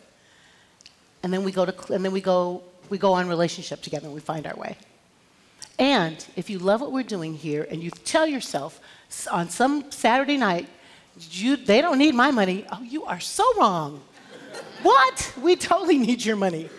And 1.23 1.33
then 1.33 1.43
we 1.43 1.51
go 1.51 1.65
to, 1.65 1.93
and 1.93 2.03
then 2.03 2.11
we 2.11 2.21
go, 2.21 2.63
we 2.89 2.97
go 2.97 3.13
on 3.13 3.27
relationship 3.27 3.81
together 3.81 4.05
and 4.05 4.15
we 4.15 4.21
find 4.21 4.47
our 4.47 4.55
way. 4.55 4.77
And 5.77 6.25
if 6.35 6.49
you 6.49 6.59
love 6.59 6.81
what 6.81 6.91
we're 6.91 7.03
doing 7.03 7.33
here 7.33 7.65
and 7.69 7.81
you 7.81 7.89
tell 7.91 8.27
yourself 8.27 8.81
on 9.31 9.49
some 9.49 9.91
Saturday 9.91 10.37
night, 10.37 10.67
you, 11.31 11.55
they 11.55 11.81
don't 11.81 11.97
need 11.97 12.15
my 12.15 12.31
money, 12.31 12.65
oh, 12.71 12.81
you 12.81 13.05
are 13.05 13.19
so 13.19 13.43
wrong. 13.57 14.01
what? 14.83 15.33
We 15.41 15.55
totally 15.55 15.97
need 15.97 16.23
your 16.23 16.35
money. 16.35 16.69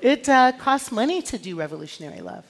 It 0.00 0.28
uh, 0.28 0.52
costs 0.52 0.92
money 0.92 1.22
to 1.22 1.38
do 1.38 1.56
revolutionary 1.56 2.20
love. 2.20 2.44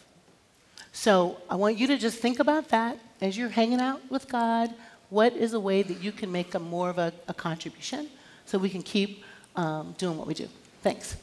So 0.92 1.38
I 1.48 1.56
want 1.56 1.78
you 1.78 1.86
to 1.88 1.98
just 1.98 2.18
think 2.18 2.40
about 2.40 2.68
that 2.68 2.98
as 3.20 3.36
you're 3.36 3.48
hanging 3.48 3.80
out 3.80 4.00
with 4.10 4.28
God. 4.28 4.72
What 5.10 5.32
is 5.34 5.54
a 5.54 5.60
way 5.60 5.82
that 5.82 6.02
you 6.02 6.12
can 6.12 6.30
make 6.30 6.54
a 6.54 6.58
more 6.58 6.90
of 6.90 6.98
a, 6.98 7.12
a 7.28 7.34
contribution 7.34 8.08
so 8.46 8.58
we 8.58 8.68
can 8.68 8.82
keep 8.82 9.24
um, 9.56 9.94
doing 9.96 10.18
what 10.18 10.26
we 10.26 10.34
do? 10.34 10.48
Thanks. 10.82 11.16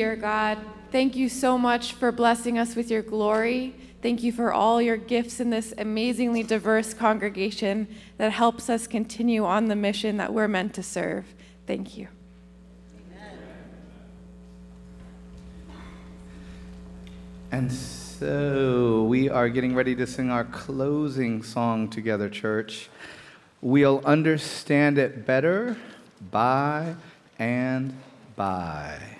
Dear 0.00 0.16
God. 0.16 0.56
Thank 0.90 1.14
you 1.14 1.28
so 1.28 1.58
much 1.58 1.92
for 1.92 2.10
blessing 2.10 2.58
us 2.58 2.74
with 2.74 2.90
your 2.90 3.02
glory. 3.02 3.74
Thank 4.00 4.22
you 4.22 4.32
for 4.32 4.50
all 4.50 4.80
your 4.80 4.96
gifts 4.96 5.40
in 5.40 5.50
this 5.50 5.74
amazingly 5.76 6.42
diverse 6.42 6.94
congregation 6.94 7.86
that 8.16 8.32
helps 8.32 8.70
us 8.70 8.86
continue 8.86 9.44
on 9.44 9.66
the 9.66 9.76
mission 9.76 10.16
that 10.16 10.32
we're 10.32 10.48
meant 10.48 10.72
to 10.76 10.82
serve. 10.82 11.26
Thank 11.66 11.98
you. 11.98 12.08
And 17.52 17.70
so 17.70 19.04
we 19.04 19.28
are 19.28 19.50
getting 19.50 19.74
ready 19.74 19.94
to 19.96 20.06
sing 20.06 20.30
our 20.30 20.44
closing 20.44 21.42
song 21.42 21.90
together, 21.90 22.30
church. 22.30 22.88
We'll 23.60 24.00
understand 24.06 24.96
it 24.96 25.26
better 25.26 25.76
by 26.30 26.94
and 27.38 27.94
by. 28.34 29.19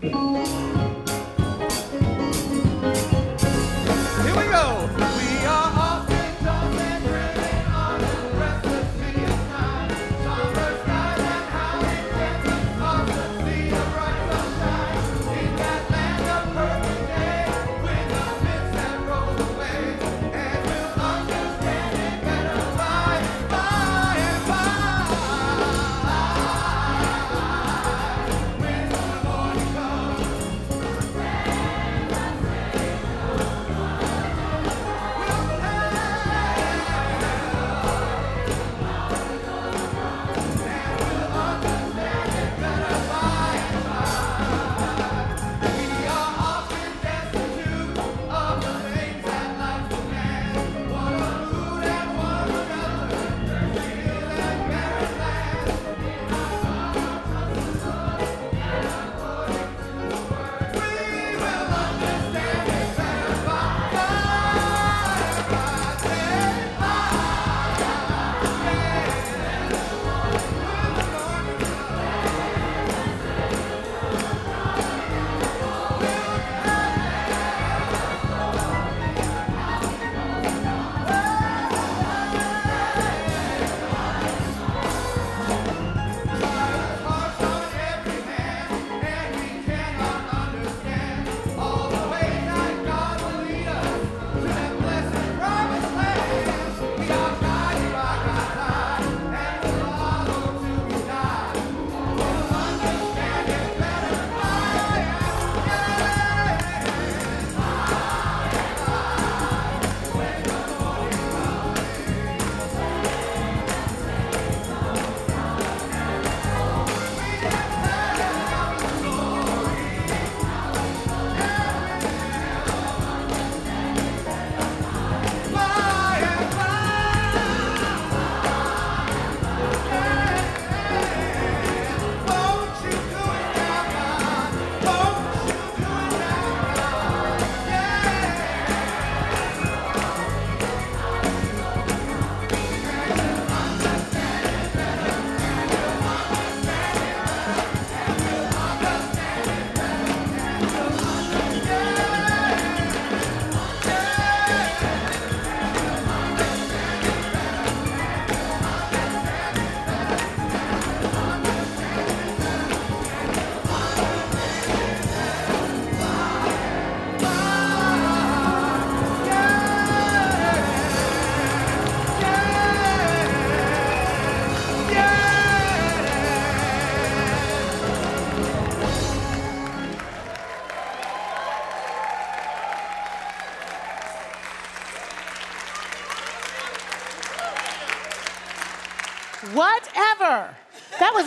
Here 0.00 0.67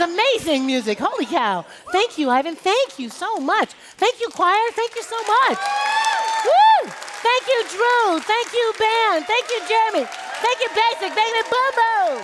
amazing 0.01 0.65
music. 0.65 0.99
Holy 0.99 1.25
cow. 1.25 1.65
Thank 1.91 2.17
you, 2.17 2.29
Ivan. 2.29 2.55
Thank 2.55 2.99
you 2.99 3.09
so 3.09 3.37
much. 3.39 3.69
Thank 3.97 4.19
you, 4.19 4.27
choir. 4.29 4.71
Thank 4.73 4.95
you 4.95 5.03
so 5.03 5.17
much. 5.17 5.59
Woo! 6.45 6.89
Thank 7.21 7.47
you, 7.47 7.63
Drew. 7.69 8.19
Thank 8.19 8.53
you, 8.53 8.73
band. 8.79 9.25
Thank 9.25 9.49
you, 9.49 9.61
Jeremy. 9.69 10.05
Thank 10.41 10.59
you, 10.59 10.69
Basic. 10.69 11.13
Thank 11.13 11.35
you, 11.37 11.43
Boo 11.49 11.71
Boo. 11.77 12.21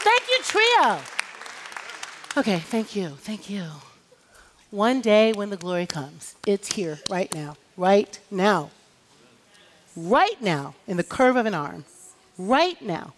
Thank 0.00 0.22
you, 0.28 0.38
Trio. 0.42 0.98
Okay, 2.38 2.58
thank 2.60 2.96
you. 2.96 3.08
Thank 3.20 3.50
you. 3.50 3.64
One 4.70 5.00
day 5.00 5.32
when 5.32 5.50
the 5.50 5.56
glory 5.56 5.86
comes, 5.86 6.34
it's 6.46 6.72
here 6.74 7.00
right 7.10 7.32
now. 7.34 7.56
Right 7.76 8.18
now. 8.30 8.70
Right 9.96 10.40
now, 10.40 10.74
in 10.86 10.96
the 10.96 11.04
curve 11.04 11.36
of 11.36 11.46
an 11.46 11.54
arm. 11.54 11.84
Right 12.38 12.80
now. 12.80 13.12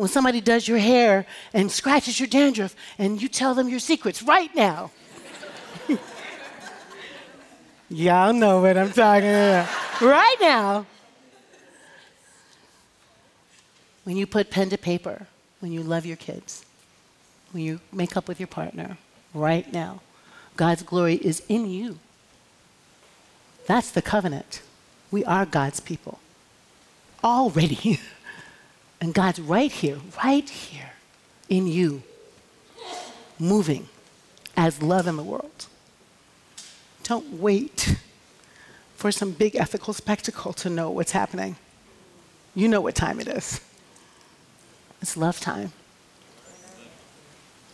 When 0.00 0.08
somebody 0.08 0.40
does 0.40 0.66
your 0.66 0.78
hair 0.78 1.26
and 1.52 1.70
scratches 1.70 2.18
your 2.18 2.26
dandruff 2.26 2.74
and 2.96 3.20
you 3.20 3.28
tell 3.28 3.52
them 3.54 3.68
your 3.68 3.80
secrets 3.80 4.22
right 4.22 4.48
now. 4.54 4.92
Y'all 7.90 8.32
know 8.32 8.62
what 8.62 8.78
I'm 8.78 8.92
talking 8.92 9.28
about. 9.28 9.68
Right 10.00 10.36
now. 10.40 10.86
When 14.04 14.16
you 14.16 14.26
put 14.26 14.48
pen 14.48 14.70
to 14.70 14.78
paper, 14.78 15.26
when 15.58 15.70
you 15.70 15.82
love 15.82 16.06
your 16.06 16.16
kids, 16.16 16.64
when 17.52 17.62
you 17.62 17.80
make 17.92 18.16
up 18.16 18.26
with 18.26 18.40
your 18.40 18.46
partner, 18.46 18.96
right 19.34 19.70
now, 19.70 20.00
God's 20.56 20.82
glory 20.82 21.16
is 21.16 21.42
in 21.46 21.68
you. 21.68 21.98
That's 23.66 23.90
the 23.90 24.00
covenant. 24.00 24.62
We 25.10 25.26
are 25.26 25.44
God's 25.44 25.80
people 25.80 26.20
already. 27.22 28.00
and 29.00 29.14
God's 29.14 29.40
right 29.40 29.72
here, 29.72 29.98
right 30.22 30.48
here 30.48 30.92
in 31.48 31.66
you, 31.66 32.02
moving 33.38 33.88
as 34.56 34.82
love 34.82 35.06
in 35.06 35.16
the 35.16 35.22
world. 35.22 35.66
Don't 37.02 37.40
wait 37.40 37.96
for 38.94 39.10
some 39.10 39.32
big 39.32 39.56
ethical 39.56 39.94
spectacle 39.94 40.52
to 40.52 40.68
know 40.68 40.90
what's 40.90 41.12
happening. 41.12 41.56
You 42.54 42.68
know 42.68 42.80
what 42.80 42.94
time 42.94 43.20
it 43.20 43.28
is. 43.28 43.60
It's 45.00 45.16
love 45.16 45.40
time. 45.40 45.72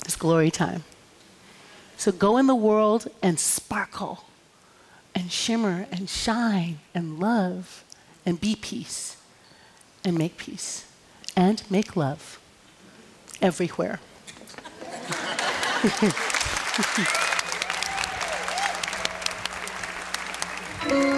It's 0.04 0.14
glory 0.14 0.52
time. 0.52 0.84
So 1.96 2.12
go 2.12 2.36
in 2.36 2.46
the 2.46 2.54
world 2.54 3.08
and 3.22 3.40
sparkle 3.40 4.24
and 5.14 5.32
shimmer 5.32 5.86
and 5.90 6.08
shine 6.08 6.78
and 6.94 7.18
love 7.18 7.82
and 8.24 8.40
be 8.40 8.54
peace 8.54 9.16
and 10.04 10.16
make 10.16 10.36
peace 10.36 10.84
and 11.36 11.62
make 11.70 11.96
love 11.96 12.38
everywhere. 13.42 14.00
Thank 15.82 16.14
you. 20.90 21.15